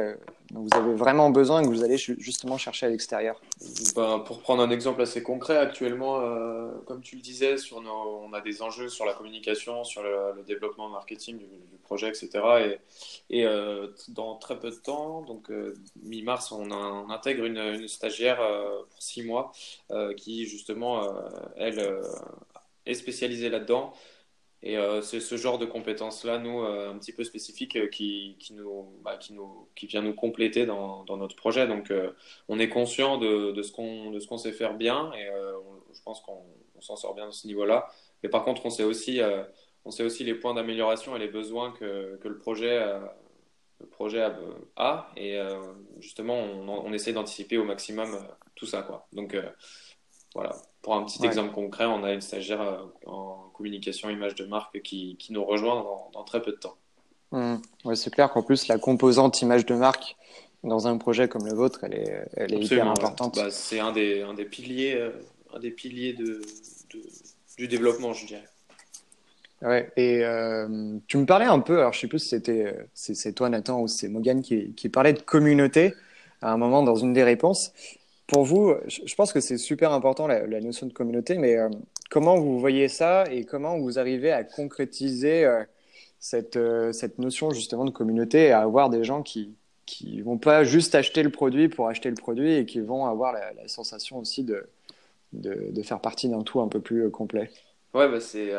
[0.52, 3.42] dont vous avez vraiment besoin que vous allez justement chercher à l'extérieur
[3.96, 8.22] ben, Pour prendre un exemple assez concret, actuellement, euh, comme tu le disais, sur nos,
[8.26, 11.48] on a des enjeux sur la communication, sur le, le développement marketing du,
[11.84, 12.80] projet, etc.
[13.30, 18.38] Et, euh, dans très peu de temps, donc euh, mi-mars, on, intègre une, stagiaire
[18.90, 19.52] pour six mois
[20.16, 21.02] qui justement,
[21.58, 22.02] elle,
[22.86, 23.94] est spécialisée là-dedans.
[24.64, 28.36] Et euh, c'est ce genre de compétences-là, nous, euh, un petit peu spécifiques, euh, qui,
[28.40, 31.68] qui, nous, bah, qui, nous, qui vient nous compléter dans, dans notre projet.
[31.68, 31.92] Donc,
[32.48, 35.28] on est conscient de, de ce qu'on qu'on sait faire bien et
[35.94, 36.44] je pense qu'on
[36.80, 37.88] s'en sort bien à ce niveau-là.
[38.24, 39.20] Mais par contre, on sait aussi,
[39.84, 42.80] on sait aussi les points d'amélioration et les besoins que, que le projet,
[43.80, 44.38] le projet a,
[44.76, 45.40] a et
[46.00, 48.16] justement, on, on essaie d'anticiper au maximum
[48.56, 48.84] tout ça.
[48.84, 49.08] Quoi.
[49.12, 49.36] Donc,
[50.34, 50.56] voilà.
[50.82, 51.28] Pour un petit ouais.
[51.28, 55.44] exemple concret, on a une stagiaire euh, en communication image de marque qui, qui nous
[55.44, 56.76] rejoint dans, dans, très peu de temps.
[57.32, 57.56] Mmh.
[57.86, 60.16] Ouais, c'est clair qu'en plus, la composante image de marque
[60.64, 63.36] dans un projet comme le vôtre, elle est, elle est hyper importante.
[63.36, 65.12] Bah, c'est un des, un des piliers, euh,
[65.54, 66.42] un des piliers de,
[66.94, 67.02] de,
[67.58, 68.48] du développement, je dirais.
[69.62, 73.34] Ouais, et euh, tu me parlais un peu, alors je sais plus si c'était c'est
[73.34, 75.94] toi Nathan ou c'est Morgan qui, qui parlait de communauté
[76.42, 77.72] à un moment dans une des réponses
[78.32, 81.68] pour vous, je pense que c'est super important la, notion de communauté, mais euh,
[82.10, 85.66] comment vous voyez ça et comment vous arrivez à concrétiser euh,
[86.22, 89.54] cette, euh, cette notion justement de communauté et à avoir des gens qui
[89.86, 93.34] qui vont pas juste acheter le produit pour acheter le produit et qui vont avoir
[93.34, 94.70] la, sensation aussi de,
[95.34, 97.52] de, faire partie d'un tout un peu plus complet?
[97.94, 98.54] Ouais, bah c'est,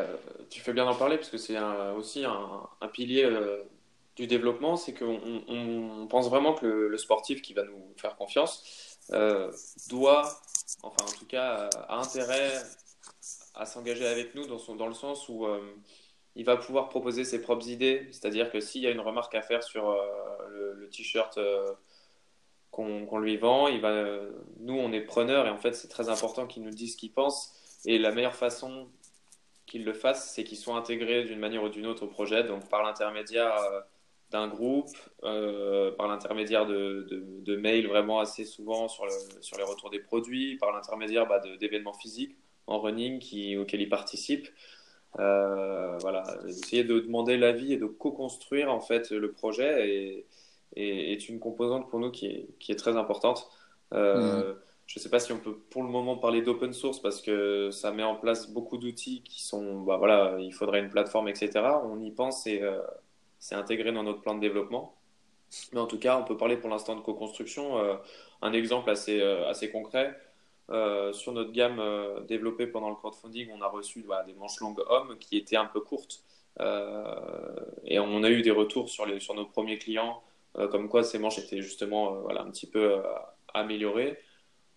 [0.50, 1.56] tu fais bien d'en parler parce que c'est
[1.96, 3.26] aussi un, pilier
[4.16, 8.91] du développement, c'est qu'on on, pense vraiment que le, sportif qui va nous faire confiance,
[9.88, 10.40] doit,
[10.82, 12.52] enfin en tout cas, a intérêt
[13.54, 15.60] à s'engager avec nous dans, dans le sens où euh,
[16.34, 18.08] il va pouvoir proposer ses propres idées.
[18.10, 21.72] C'est-à-dire que s'il y a une remarque à faire sur euh, le, t-shirt euh,
[22.70, 24.04] qu'on qu lui vend, il va,
[24.60, 27.12] nous on est preneurs et en fait c'est très important qu'il nous dise ce qu'il
[27.12, 27.54] pense.
[27.84, 28.88] Et la meilleure façon
[29.66, 32.68] qu'il le fasse, c'est qu'il soit intégré d'une manière ou d'une autre au projet, donc
[32.68, 33.54] par l'intermédiaire
[34.32, 39.58] d'un groupe euh, par l'intermédiaire de, de, de, mails vraiment assez souvent sur, le, sur
[39.58, 44.48] les retours des produits, par l'intermédiaire bah, d'événements physiques en running qui, auxquels ils participent.
[45.18, 50.26] Euh, voilà, essayer de demander l'avis et de co-construire en fait le projet est,
[50.74, 53.50] est, est, une composante pour nous qui est, qui est très importante.
[53.92, 54.56] Euh, mmh.
[54.86, 57.70] je ne sais pas si on peut pour le moment parler d'open source parce que
[57.70, 61.50] ça met en place beaucoup d'outils qui sont, bah voilà, il faudrait une plateforme, etc.
[61.84, 62.80] On y pense et euh,
[63.42, 64.94] c'est intégré dans notre plan de développement.
[65.72, 67.78] Mais en tout cas, on peut parler pour l'instant de co-construction.
[67.78, 67.96] Euh,
[68.40, 70.16] un exemple assez, euh, assez concret,
[71.12, 71.82] sur notre gamme
[72.26, 75.66] développée pendant le crowdfunding, on a reçu bah, des manches longues hommes qui étaient un
[75.66, 76.24] peu courtes.
[77.84, 80.22] et on a eu des retours sur, les, sur nos premiers clients,
[80.54, 83.02] comme quoi ces manches étaient justement voilà, un petit peu
[83.52, 84.18] améliorées.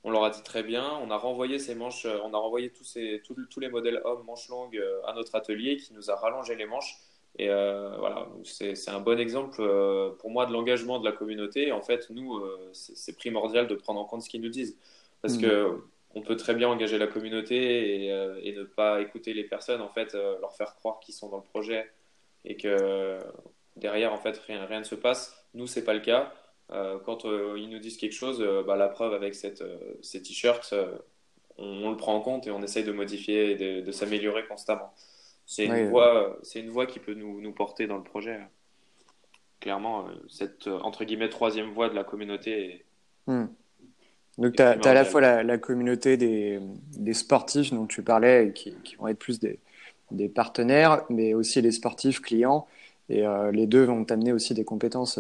[0.06, 1.00] On leur a dit très bien.
[1.02, 4.24] On a renvoyé ces manches, euh, on a renvoyé tous, ces, tous, les modèles hommes
[4.24, 6.96] manches longues euh, à notre atelier qui nous a rallongé les manches.
[7.38, 9.58] Et euh, voilà, c'est un bon exemple
[10.20, 11.72] pour moi de l'engagement de la communauté.
[11.72, 14.78] En fait, nous, c'est primordial de prendre en compte ce qu'ils nous disent.
[15.22, 15.42] Parce mmh.
[15.42, 15.82] que
[16.18, 20.14] on peut très bien engager la communauté et, ne pas écouter les personnes, en fait,
[20.14, 21.92] leur faire croire qu'ils sont dans le projet
[22.46, 23.20] et que
[23.76, 25.46] derrière, en fait, rien, rien ne se passe.
[25.54, 26.34] Nous, c'est pas le cas.
[26.72, 29.64] Euh, quand euh, ils nous disent quelque chose, euh, bah, la preuve avec cette,
[30.02, 30.74] ces t-shirts,
[31.58, 34.94] on, le prend en compte et on essaye de modifier et de, s'améliorer constamment.
[35.46, 38.40] C'est une, voie, une voie qui peut nous, nous, porter dans le projet.
[39.60, 42.84] Clairement, cette entre guillemets troisième voie de la communauté.
[43.28, 43.46] Hmm.
[44.38, 46.60] Donc, tu as, à la fois la, communauté des,
[46.98, 49.60] des, sportifs dont tu parlais, qui, qui vont être plus des,
[50.12, 52.68] des, partenaires, mais aussi les sportifs clients.
[53.08, 55.20] Et les deux vont t'amener aussi des compétences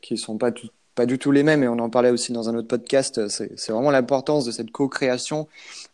[0.00, 2.32] qui ne sont pas tout, pas du tout les mêmes, et on en parlait aussi
[2.32, 3.28] dans un autre podcast.
[3.28, 5.46] C'est vraiment l'importance de cette co-création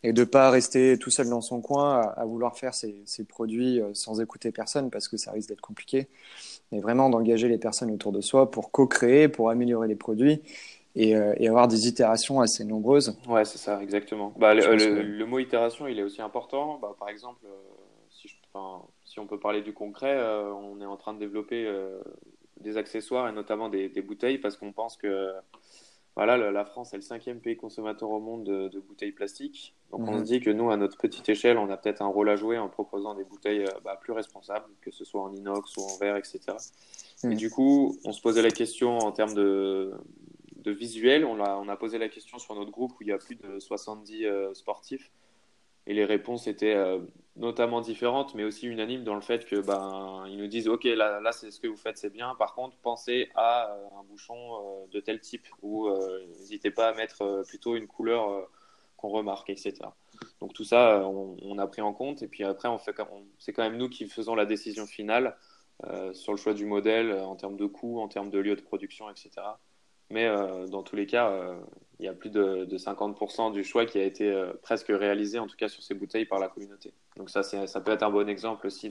[0.04, 3.90] et de pas rester tout seul dans son coin à, vouloir faire ses, produits euh,
[3.94, 6.06] sans écouter personne parce que ça risque d'être compliqué.
[6.70, 10.40] Mais vraiment d'engager les personnes autour de soi pour co-créer, pour améliorer les produits
[10.94, 13.18] et, euh, avoir des itérations assez nombreuses.
[13.28, 14.32] Ouais, c'est ça, exactement.
[14.38, 16.78] Bah, le, mot itération, il est aussi important.
[16.80, 17.56] Bah, par exemple, euh,
[18.08, 18.28] si,
[19.04, 21.68] si, on peut parler du concret, on est en train de développer
[22.62, 25.32] des accessoires et notamment des, bouteilles parce qu'on pense que
[26.14, 29.74] voilà, la France est le cinquième pays consommateur au monde de, bouteilles plastiques.
[29.90, 30.24] Donc on se mhm.
[30.24, 32.68] dit que nous, à notre petite échelle, on a peut-être un rôle à jouer en
[32.68, 36.16] proposant des bouteilles euh, bah, plus responsables, que ce soit en inox ou en verre,
[36.16, 36.40] etc.
[37.24, 37.34] Et mhm.
[37.34, 39.92] du coup, on se posait la question en termes de,
[40.58, 41.24] de visuel.
[41.24, 43.36] On a, on a posé la question sur notre groupe où il y a plus
[43.36, 45.10] de 70 euh, sportifs
[45.86, 46.98] et les réponses étaient euh,
[47.36, 51.20] notamment différentes, mais aussi unanimes dans le fait que ben ils nous disent ok là,
[51.20, 52.34] là c'est ce que vous faites c'est bien.
[52.34, 55.88] Par contre pensez à euh, un bouchon euh, de tel type ou
[56.38, 58.48] n'hésitez pas à mettre plutôt une couleur
[58.96, 59.74] qu'on remarque etc.
[60.40, 62.94] Donc tout ça on, a pris en compte et puis après on fait
[63.38, 65.36] c'est quand même nous qui faisons la décision finale
[66.12, 69.08] sur le choix du modèle en termes de coût, en termes de lieu de production
[69.08, 69.30] etc.
[70.10, 70.28] Mais
[70.68, 71.56] dans tous les cas
[72.02, 75.46] il y a plus de, 50% du choix qui a été euh, presque réalisé, en
[75.46, 76.92] tout cas sur ces bouteilles, par la communauté.
[77.16, 78.90] Donc ça, ça peut être un bon exemple aussi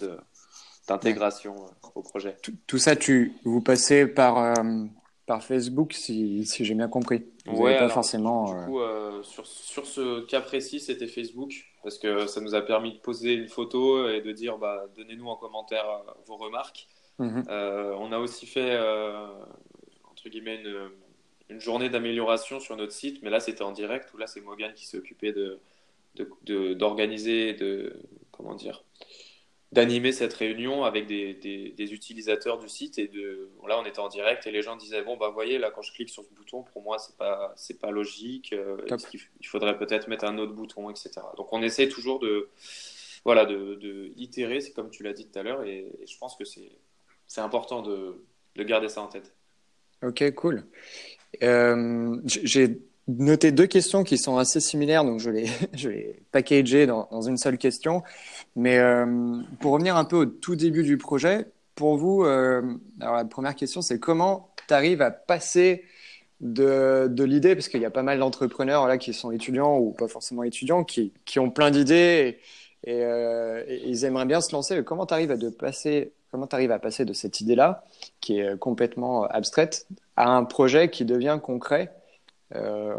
[0.87, 2.37] d'intégration euh, au projet.
[2.67, 4.85] Tout, ça, tu, vous passez par, euh,
[5.25, 7.25] par Facebook, si, si j'ai bien compris.
[7.45, 8.45] Vous pas forcément.
[8.45, 8.79] Du coup,
[9.23, 11.51] sur, sur ce cas précis, c'était Facebook,
[11.83, 15.27] parce que ça nous a permis de poser une photo et de dire bah, donnez-nous
[15.27, 15.85] en commentaire
[16.27, 16.87] vos remarques.
[17.19, 17.43] Mhm.
[17.49, 18.79] on a aussi fait,
[20.09, 20.91] entre guillemets, une
[21.51, 24.73] une journée d'amélioration sur notre site, mais là c'était en direct, où là c'est Morgan
[24.73, 25.59] qui s'est occupé de,
[26.73, 27.93] d'organiser, de,
[28.31, 28.83] comment dire,
[29.71, 34.09] d'animer cette réunion avec des, des, utilisateurs du site et de là on était en
[34.09, 36.63] direct et les gens disaient bon bah voyez là quand je clique sur ce bouton
[36.63, 38.77] pour moi c'est pas c'est pas logique euh,
[39.39, 42.49] il faudrait peut-être mettre un autre bouton etc donc on essaie toujours de
[43.23, 46.17] voilà de, de itérer c'est comme tu l'as dit tout à l'heure et, et, je
[46.17, 46.71] pense que c'est
[47.27, 49.33] c'est important de, de garder ça en tête.
[50.03, 50.65] Ok cool
[51.43, 56.85] euh, j'ai noté deux questions qui sont assez similaires, donc je les, je les packager
[56.85, 58.03] dans, une seule question.
[58.55, 62.61] Mais euh, pour revenir un peu au tout début du projet, pour vous, euh,
[62.99, 65.83] alors la première question, c'est comment tu arrives à passer
[66.41, 69.91] de, de l'idée, parce qu'il y a pas mal d'entrepreneurs là qui sont étudiants ou
[69.91, 72.41] pas forcément étudiants, qui, qui ont plein d'idées et,
[73.85, 74.83] ils aimeraient bien se lancer.
[74.83, 75.27] Comment tu à
[75.59, 77.83] passer Comment tu arrives à passer de cette idée-là,
[78.21, 81.93] qui est complètement abstraite, à un projet qui devient concret
[82.55, 82.95] euh,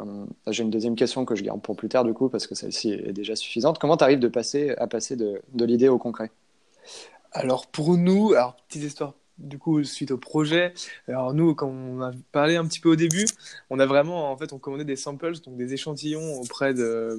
[0.49, 2.93] J'ai une deuxième question que je garde pour plus tard, du coup, parce que celle-ci
[2.93, 3.79] est déjà suffisante.
[3.79, 6.31] Comment tu arrives de passer, à passer de, l'idée au concret?
[7.33, 10.73] Alors, pour nous, alors, petite histoire du coup suite au projet.
[11.09, 13.25] Alors nous, quand on a parlé un petit peu au début,
[13.71, 17.19] on a vraiment en fait on commandait des samples, donc des échantillons auprès de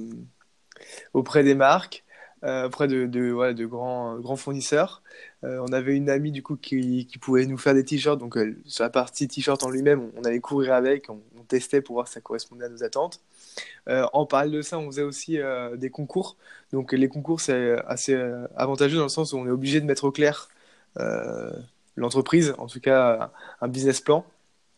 [1.13, 2.03] auprès des marques.
[2.43, 5.01] Euh, auprès de, de, de grands, grands fournisseurs.
[5.43, 8.38] Euh, on avait une amie du coup qui, qui pouvait nous faire des t-shirts, donc
[8.38, 12.08] euh, sur la partie t-shirt en lui-même, on, allait courir avec, on, testait pour voir
[12.08, 13.21] si ça correspondait à nos attentes.
[13.88, 15.39] en parallèle de ça, on faisait aussi
[15.75, 16.38] des concours.
[16.71, 18.15] Donc les concours, c'est assez
[18.56, 20.47] avantageux dans le sens où on est obligé de mettre au clair
[21.97, 24.25] l'entreprise, en tout cas un business plan.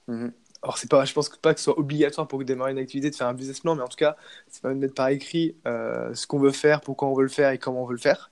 [0.08, 0.32] Mhm.
[0.64, 3.16] alors c'est pas, je pense pas que ce soit obligatoire pour démarrer une activité de
[3.16, 4.16] faire un business plan, mais en tout cas,
[4.50, 7.52] c'est pas de mettre par écrit ce qu'on veut faire, pourquoi on veut le faire
[7.52, 8.32] et comment on veut le faire.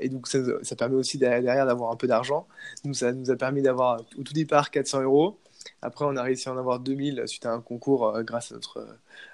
[0.00, 2.46] Et donc ça, ça, permet aussi derrière d'avoir un peu d'argent.
[2.84, 5.38] Nous, ça nous a permis d'avoir au tout départ 400 euros.
[5.82, 8.86] Après, on a réussi à en avoir 2000 suite à un concours grâce à notre,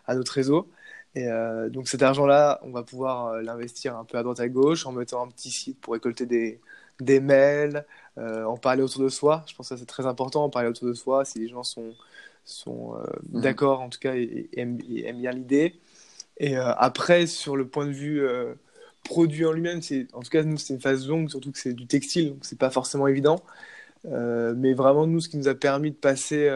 [0.07, 0.69] à notre réseau.
[1.15, 4.49] Et euh, donc cet argent-là, on va pouvoir euh, l'investir un peu à droite à
[4.49, 6.61] gauche en mettant un petit site pour récolter des,
[7.01, 7.85] des mails,
[8.19, 9.45] euh, en parler autour de soi.
[9.47, 11.95] Je pense que c'est très important, en parler autour de soi, si les gens sont,
[12.45, 12.97] sont
[13.31, 13.43] mhm.
[13.43, 15.79] d'accord en tout cas et, aiment, bien l'idée.
[16.39, 18.27] Et après, sur le point de vue
[19.05, 19.81] produit en lui-même,
[20.13, 22.59] en tout cas nous c'est une phase longue, surtout que c'est du textile, donc c'est
[22.59, 23.43] pas forcément évident.
[24.05, 26.49] mais vraiment nous, ce qui nous a permis de passer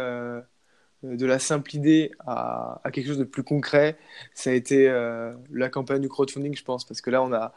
[1.03, 3.97] de la simple idée à, quelque chose de plus concret,
[4.35, 7.53] ça a été euh, la campagne du crowdfunding, je pense, parce que là, on a,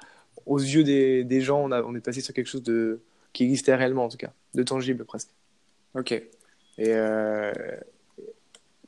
[0.45, 3.01] aux yeux des, gens, on, a, on est passé sur quelque chose de,
[3.33, 5.29] qui existait réellement, en tout cas, de tangible presque.
[5.95, 6.11] Ok.
[6.11, 6.27] Et
[6.79, 7.51] euh,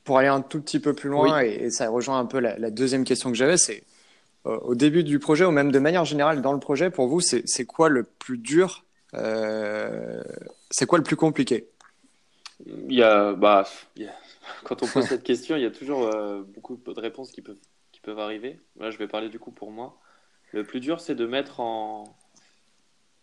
[0.03, 3.03] pour aller un tout petit peu plus loin, et, ça rejoint un peu la, deuxième
[3.03, 3.90] question que j'avais, c'est euh,
[4.45, 7.65] au début du projet, ou même de manière générale dans le projet, pour vous, c'est
[7.65, 11.67] quoi le plus dur C'est quoi le plus compliqué?
[12.65, 13.67] Il y a, bah,
[14.63, 17.59] quand on pose cette question, il y a toujours euh, beaucoup de réponses qui peuvent,
[17.91, 18.59] qui peuvent arriver.
[18.79, 19.97] Là, je vais parler du coup pour moi.
[20.51, 22.15] Le plus dur, c'est de mettre en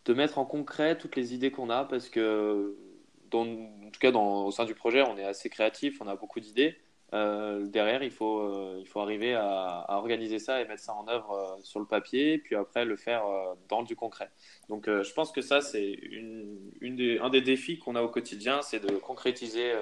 [0.05, 2.75] de mettre en concret toutes les idées qu'on a parce que
[3.31, 6.17] dans, en tout cas dans, au sein du projet on est assez créatif on a
[6.17, 6.79] beaucoup d'idées
[7.15, 11.09] euh, derrière il faut euh, il faut arriver à, organiser ça et mettre ça en
[11.09, 13.23] œuvre sur le papier puis après le faire
[13.69, 14.31] dans du concret
[14.69, 18.09] donc je pense que ça c'est une, une des, un des défis qu'on a au
[18.09, 19.73] quotidien c'est de concrétiser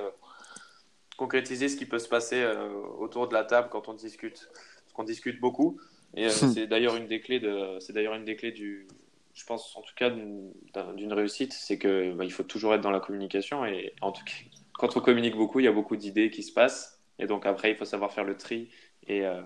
[1.16, 4.48] concrétiser ce qui peut se passer euh, autour de la table quand on discute.
[4.84, 5.80] Parce qu'on discute beaucoup.
[6.14, 8.86] Et euh, c'est d'ailleurs une des clés de, c'est d'ailleurs une des clés du,
[9.34, 12.90] je pense en tout cas d'une réussite, c'est que bah, il faut toujours être dans
[12.90, 13.64] la communication.
[13.66, 14.32] Et en tout cas,
[14.74, 16.95] quand on communique beaucoup, il y a beaucoup d'idées qui se passent.
[17.18, 18.68] Et donc après, il faut savoir faire le tri
[19.06, 19.40] et euh,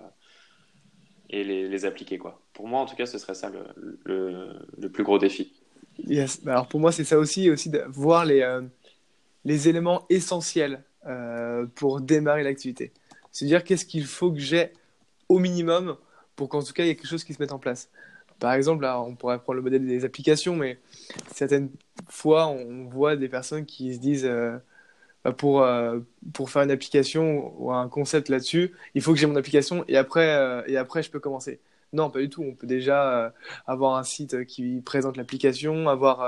[1.32, 2.40] et les, appliquer quoi.
[2.52, 5.52] Pour moi, en tout cas, ce serait ça le, le, plus gros défi.
[5.98, 6.42] Yes.
[6.42, 8.42] Bah, alors pour moi, c'est ça aussi, aussi de voir les,
[9.44, 12.92] les éléments essentiels euh, pour démarrer l'activité.
[13.32, 14.72] C'est-à-dire qu'est-ce qu'il faut que j'ai
[15.28, 15.96] au minimum
[16.36, 17.88] pour qu'en tout cas il y ait quelque chose qui se mette en place.
[18.38, 20.78] Par exemple, là, on pourrait prendre le modèle des applications, mais
[21.34, 21.70] certaines
[22.08, 24.58] fois, on voit des personnes qui se disent euh,
[25.36, 26.00] pour, euh,
[26.32, 29.96] pour faire une application ou un concept là-dessus, il faut que j'ai mon application et
[29.96, 31.60] après, et après je peux commencer.
[31.92, 32.42] Non, pas du tout.
[32.42, 33.30] On peut déjà euh,
[33.66, 36.22] avoir un site qui présente l'application, avoir,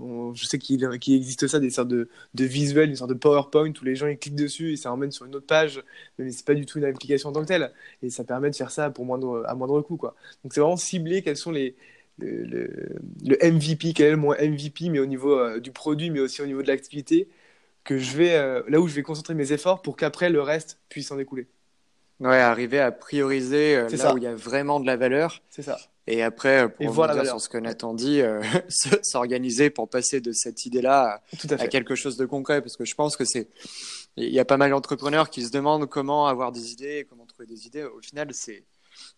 [0.00, 3.72] euh, je sais qu'il existe ça, des sortes de, de, visuels, des sortes de PowerPoint
[3.80, 5.82] où les gens ils cliquent dessus et ça emmène sur une autre page,
[6.18, 7.72] mais c'est pas du tout une application en tant que telle.
[8.02, 10.14] Et ça permet de faire ça pour moindre, à moindre coût, quoi.
[10.44, 11.76] Donc c'est vraiment cibler quels sont les,
[12.18, 16.46] le, MVP, quel est le MVP, mais au niveau euh, du produit, mais aussi au
[16.46, 17.28] niveau de l'activité,
[17.86, 21.10] que je vais, là où je vais concentrer mes efforts pour qu'après le reste puisse
[21.10, 21.48] en découler.
[22.18, 25.42] Ouais, arriver à prioriser euh, là où il y a vraiment de la valeur.
[25.50, 25.78] C'est ça.
[26.06, 28.42] Et après, euh, pour revenir sur ce que Nathan dit, euh,
[29.02, 31.20] s'organiser pour passer de cette idée-là
[31.50, 32.62] à, à, quelque chose de concret.
[32.62, 33.48] Parce que je pense que c'est.
[34.16, 37.46] Il y a pas mal d'entrepreneurs qui se demandent comment avoir des idées, comment trouver
[37.46, 37.84] des idées.
[37.84, 38.64] Au final, c'est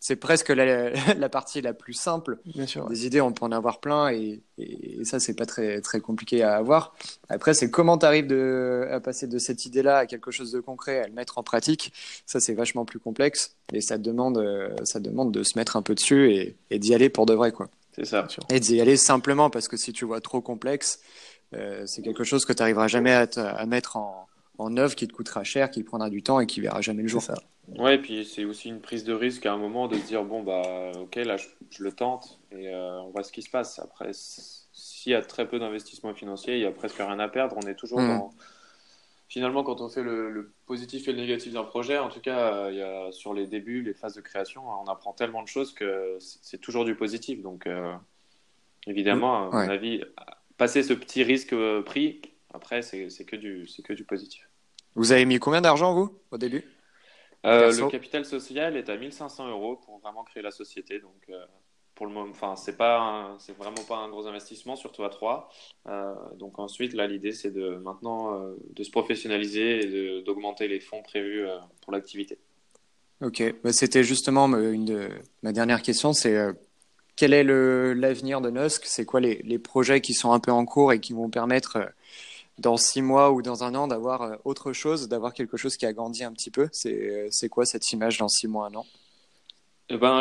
[0.00, 2.38] c'est presque la, la, partie la plus simple.
[2.46, 5.80] Bien sûr, Des idées, on peut en avoir plein et, et, ça, c'est pas très,
[5.80, 6.94] très compliqué à avoir.
[7.28, 8.32] Après, c'est comment tu arrives
[8.90, 11.92] à passer de cette idée-là à quelque chose de concret, à le mettre en pratique.
[12.26, 14.42] Ça, c'est vachement plus complexe et ça demande,
[14.84, 17.52] ça demande de se mettre un peu dessus et, et d'y aller pour de vrai.
[17.52, 17.68] quoi.
[17.94, 18.26] C'est ça.
[18.48, 21.00] Et d'y aller simplement parce que si tu vois trop complexe,
[21.54, 25.08] euh, c'est quelque chose que tu n'arriveras jamais à, à mettre en, en œuvre qui
[25.08, 27.22] te coûtera cher, qui prendra du temps et qui verra jamais le jour.
[27.22, 27.34] Ça.
[27.76, 30.24] Ouais, et puis c'est aussi une prise de risque à un moment de se dire
[30.24, 31.46] bon bah ok là je,
[31.82, 33.78] le tente et euh, on voit ce qui se passe.
[33.78, 37.56] Après s'il y a très peu d'investissement financier, il y a presque rien à perdre.
[37.62, 38.08] On est toujours hmm.
[38.08, 38.30] dans
[39.28, 42.76] finalement quand on fait le, positif et le négatif d'un projet, en tout cas il
[42.76, 46.16] y a, sur les débuts, les phases de création, on apprend tellement de choses que
[46.20, 47.42] c'est toujours du positif.
[47.42, 47.92] Donc euh,
[48.86, 50.02] évidemment, à mon avis,
[50.56, 52.22] passer ce petit risque euh, pris,
[52.54, 54.48] après c'est que du c'est que du positif.
[54.94, 56.64] Vous avez mis combien d'argent vous au début?
[57.46, 60.98] Euh, le capital social est à 1500 euros pour vraiment créer la société.
[60.98, 61.44] Donc, euh,
[61.94, 65.48] pour le moment, enfin, c'est pas, c'est vraiment pas un gros investissement, surtout à trois.
[65.88, 68.40] Euh, donc ensuite, là, l'idée, c'est de maintenant
[68.74, 71.44] de se professionnaliser et d'augmenter les fonds prévus
[71.82, 72.38] pour l'activité.
[73.20, 75.08] Ok, bah, c'était justement une de,
[75.42, 76.36] ma dernière question, c'est
[77.16, 80.64] quel est l'avenir de Nusk C'est quoi les, les, projets qui sont un peu en
[80.64, 81.78] cours et qui vont permettre
[82.58, 85.86] dans six mois ou dans un an d'avoir euh, autre chose, d'avoir quelque chose qui
[85.86, 88.86] a grandi un petit peu C'est euh, quoi cette image dans six mois, un an?
[89.88, 90.18] Eh ben.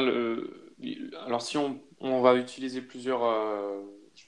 [1.25, 3.81] Alors si on, va utiliser plusieurs, euh,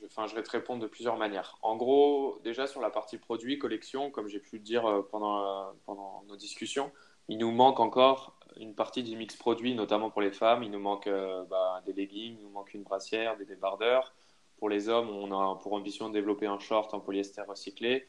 [0.05, 1.57] enfin, je vais te répondre de plusieurs manières.
[1.61, 5.73] En gros, déjà sur la partie produit, collection, comme j'ai pu le dire pendant,
[6.27, 6.91] nos discussions,
[7.27, 10.63] il nous manque encore une partie du mix produit, notamment pour les femmes.
[10.63, 11.07] Il nous manque
[11.49, 14.11] bah, des leggings, il nous manque une brassière, des débardeurs.
[14.59, 18.05] Pour les hommes, on a pour ambition de développer un short en polyester recyclé.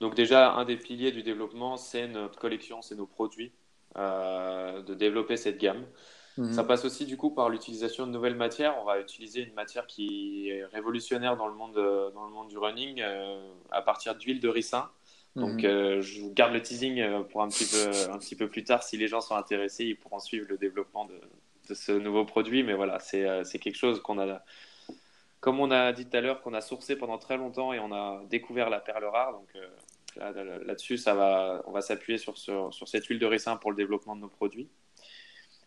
[0.00, 3.52] Donc déjà, un des piliers du développement, c'est notre collection, c'est nos produits,
[3.94, 5.86] de développer cette gamme.
[6.38, 6.52] Mhm.
[6.52, 8.76] Ça passe aussi du coup par l'utilisation de nouvelles matières.
[8.80, 12.48] On va utiliser une matière qui est révolutionnaire dans le monde, euh, dans le monde
[12.48, 13.38] du running euh,
[13.70, 14.88] à partir d'huile de ricin.
[15.34, 15.64] Donc mhm.
[15.64, 18.82] euh, je vous garde le teasing pour un petit, peu, un petit peu plus tard.
[18.82, 21.18] Si les gens sont intéressés, ils pourront suivre le développement de,
[21.68, 22.62] de ce nouveau produit.
[22.62, 24.42] Mais voilà, c'est quelque chose qu'on a,
[25.46, 27.92] comme on a dit tout à l'heure, qu'on a sourcé pendant très longtemps et on
[27.92, 29.32] a découvert la perle rare.
[29.32, 29.56] Donc
[30.16, 34.22] là-dessus, ça va, on va s'appuyer sur, cette huile de ricin pour le développement de
[34.22, 34.68] nos produits.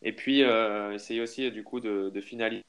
[0.01, 2.65] Et puis, euh, essayer aussi du coup de, finaliser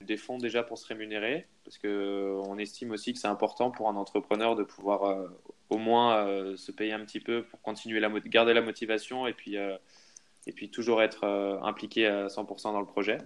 [0.00, 3.96] des fonds déjà pour se rémunérer, parce qu'on estime aussi que c'est important pour un
[3.96, 5.28] entrepreneur de pouvoir euh,
[5.68, 9.34] au moins euh, se payer un petit peu pour continuer la garder la motivation et
[9.34, 11.26] puis, et puis toujours être
[11.62, 13.18] impliqué à 100% dans le projet.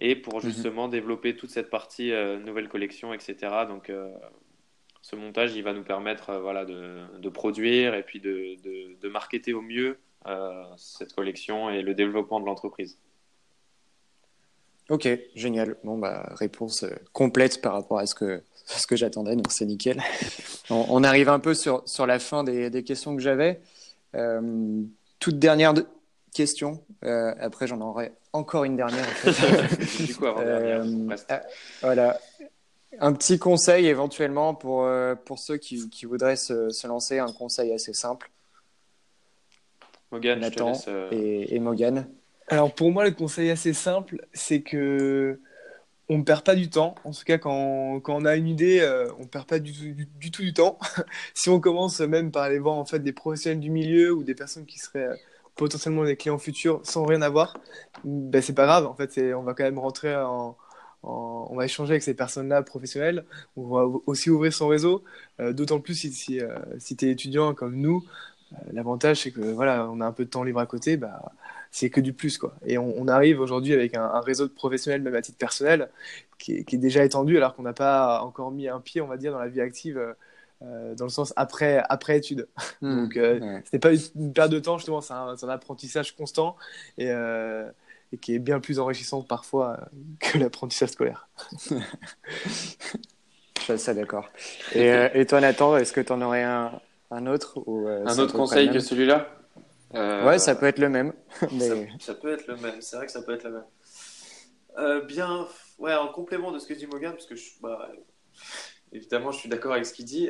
[0.00, 0.40] Et pour mhm.
[0.42, 2.12] justement développer toute cette partie
[2.44, 3.36] nouvelle collection, etc.
[3.68, 3.90] Donc,
[5.02, 9.08] ce montage, il va nous permettre voilà, de, de, produire et puis de, de, de
[9.08, 12.98] marketer au mieux euh, cette collection et le développement de l'entreprise.
[14.90, 15.76] Ok, génial.
[15.84, 19.64] Bon, bah, réponse euh, complète par rapport à ce que, ce que j'attendais, donc c'est
[19.64, 20.02] nickel.
[20.70, 23.60] on, arrive un peu sur, sur la fin des, des questions que j'avais.
[24.14, 24.82] Euh,
[25.20, 25.72] toute dernière
[26.32, 29.06] question, après j'en aurai encore une dernière.
[29.98, 30.84] du coup, avant dernière,
[31.80, 32.18] voilà.
[33.00, 34.88] Un petit conseil éventuellement pour,
[35.24, 38.30] pour ceux qui, qui voudraient se, se, lancer, un conseil assez simple.
[40.10, 42.08] Morgan, Nathan euh, et, et Morgan.
[42.48, 45.40] Alors pour moi, le conseil assez simple, c'est que
[46.08, 46.94] on ne perd pas du temps.
[47.04, 49.72] En tout cas, quand, quand on a une idée, euh, on ne perd pas du
[49.72, 50.78] tout du, tout du temps.
[51.34, 54.34] si on commence même par aller voir en fait des professionnels du milieu ou des
[54.34, 55.16] personnes qui seraient euh,
[55.58, 57.58] potentiellement des clients futurs sans rien avoir,
[58.04, 58.86] ben c'est pas grave.
[58.86, 60.56] En fait, on va quand même rentrer en,
[61.02, 63.26] on va échanger avec ces personnes-là professionnelles.
[63.56, 65.04] On va aussi ouvrir son réseau.
[65.38, 66.40] D'autant plus si, si,
[66.78, 68.02] si tu es étudiant comme nous,
[68.52, 71.32] euh, l'avantage, c'est que voilà, on a un peu de temps libre à côté, bah,
[71.70, 72.38] c'est que du plus.
[72.38, 72.54] Quoi.
[72.66, 75.90] Et on, arrive aujourd'hui avec un, réseau de professionnels, même à titre personnel,
[76.38, 79.32] qui est, déjà étendu, alors qu'on n'a pas encore mis un pied, on va dire,
[79.32, 80.00] dans la vie active,
[80.62, 82.48] euh, dans le sens après, après études.
[82.80, 83.04] Hmm.
[83.04, 86.56] Donc, euh, ce n'est pas une perte de temps, justement, c'est un, un, apprentissage constant
[86.96, 89.88] et, et, qui est bien plus enrichissant parfois
[90.20, 91.28] que l'apprentissage scolaire.
[93.58, 94.28] Je suis assez d'accord.
[94.74, 96.80] Et, et, toi, Nathan, est-ce que tu en aurais un,
[97.10, 99.28] un autre ou, euh, Un autre conseil que celui-là?
[99.94, 101.12] Euh, Ouais, ça peut être le même.
[101.52, 101.88] Mais...
[102.00, 103.64] Ça, peut être le même, c'est vrai que ça peut être le même.
[104.78, 105.48] Euh, bien,
[105.78, 107.90] ouais, en complément de ce que dit Morgan, parce que je, bah,
[108.92, 110.28] évidemment, je suis d'accord avec ce qu'il dit,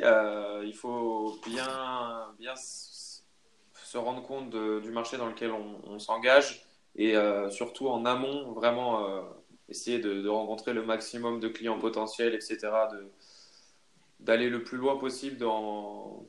[0.63, 7.15] il faut bien, bien se rendre compte du marché dans lequel on, s'engage et
[7.49, 9.23] surtout en amont, vraiment
[9.69, 12.69] essayer de, de, rencontrer le maximum de clients potentiels, etc.
[14.19, 16.25] d'aller le plus loin possible dans,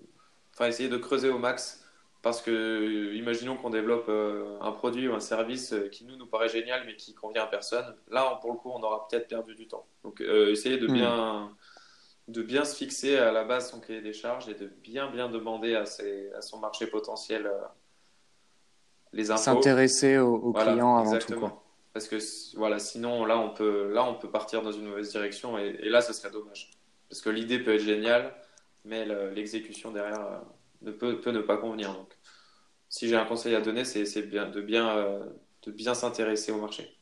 [0.52, 1.84] enfin essayer de creuser au max
[2.22, 6.26] parce que imaginons qu'on développe euh, un produit ou un service euh, qui nous nous
[6.26, 7.96] paraît génial mais qui convient à personne.
[8.10, 9.86] Là, pour le coup, on aura peut-être perdu du temps.
[10.04, 10.92] Donc, euh, essayer de hmm.
[10.92, 11.50] bien
[12.30, 15.28] de bien se fixer à la base son cahier des charges et de bien bien
[15.28, 17.50] demander à, ses, à son marché potentiel
[19.12, 19.42] les infos.
[19.42, 21.50] S'intéresser aux, clients avant exactement.
[21.50, 21.56] tout.
[21.92, 22.16] Parce que
[22.56, 25.88] voilà, sinon là on peut là on peut partir dans une mauvaise direction et, et
[25.88, 26.70] là ce serait dommage.
[27.10, 28.32] Parce que l'idée peut être géniale,
[28.84, 29.04] mais
[29.34, 30.38] l'exécution derrière euh,
[30.82, 31.92] ne peut, peut, ne pas convenir.
[31.92, 32.16] Donc,
[32.88, 35.24] si j'ai un conseil à donner, c'est bien, de bien, euh,
[35.62, 36.96] de bien s'intéresser au marché.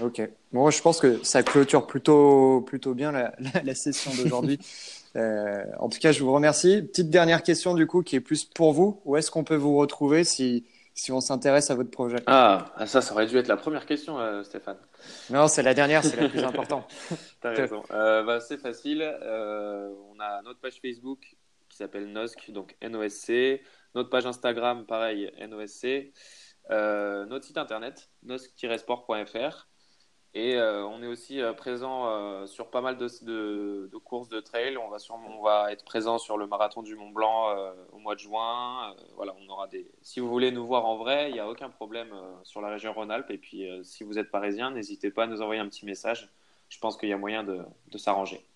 [0.00, 0.22] Ok.
[0.52, 4.58] Bon, je pense que ça clôture plutôt, plutôt bien la, la, session d'aujourd'hui.
[5.16, 6.82] euh, en tout cas, je vous remercie.
[6.82, 9.00] Petite dernière question du coup qui est plus pour vous.
[9.04, 10.64] Où est-ce qu'on peut vous retrouver si,
[10.94, 12.18] si on s'intéresse à votre projet?
[12.26, 14.78] Ah, ah, ça, ça aurait dû être la première question, euh, Stéphane.
[15.30, 16.92] Non, c'est la dernière, c'est la plus importante.
[17.40, 17.82] T'as raison.
[17.90, 19.02] Euh, bah, c'est facile.
[19.02, 21.36] Euh, on a notre page Facebook
[21.68, 23.62] qui s'appelle NOSC, donc NOSC.
[23.94, 26.12] Notre page Instagram, pareil, NOSC.
[26.70, 29.66] Notre site internet, nosc-sport.fr.
[30.32, 34.76] Et euh, on est aussi euh, présent euh, sur pas mal de, courses de trail.
[34.76, 34.98] On va,
[35.28, 37.52] on va être présent sur le marathon du Mont Blanc
[37.92, 38.94] au mois de juin.
[39.16, 39.90] voilà, on aura des.
[40.02, 42.14] Si vous voulez nous voir en vrai, il n'y a aucun problème
[42.44, 43.30] sur la région Rhône-Alpes.
[43.30, 46.30] Et puis, si vous êtes parisien, n'hésitez pas à nous envoyer un petit message.
[46.68, 48.46] Je pense qu'il y a moyen de, de s'arranger.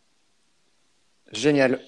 [1.33, 1.81] Génial.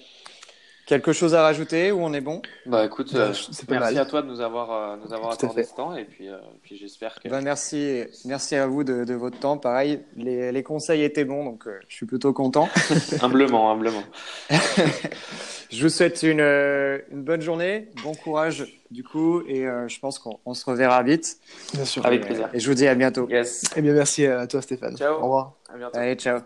[0.87, 2.41] Quelque chose à rajouter ou on est bon?
[2.65, 4.03] Bah écoute, Bah, euh, c'est pas merci mal.
[4.03, 5.69] à toi de nous avoir, euh, nous avoir Tout accordé fait.
[5.69, 7.27] ce temps et puis, euh, puis j'espère que.
[7.27, 9.57] Ben, merci, merci à vous de, de votre temps.
[9.57, 12.69] Pareil, les, les conseils étaient bons, donc euh, je suis plutôt content.
[13.21, 14.03] humblement, humblement.
[15.69, 19.99] Je vous souhaite une, euh, une bonne journée, bon courage du coup, et euh, je
[19.99, 21.39] pense qu'on on se reverra vite.
[21.73, 22.05] Bien sûr.
[22.05, 22.49] Avec Et, plaisir.
[22.53, 23.27] Et je vous dis à bientôt.
[23.29, 23.65] Yes.
[23.75, 24.95] Eh bien, merci à toi, Stéphane.
[24.95, 25.15] Ciao.
[25.15, 25.53] Au revoir.
[25.67, 25.97] À bientôt.
[25.99, 26.39] Allez, ciao.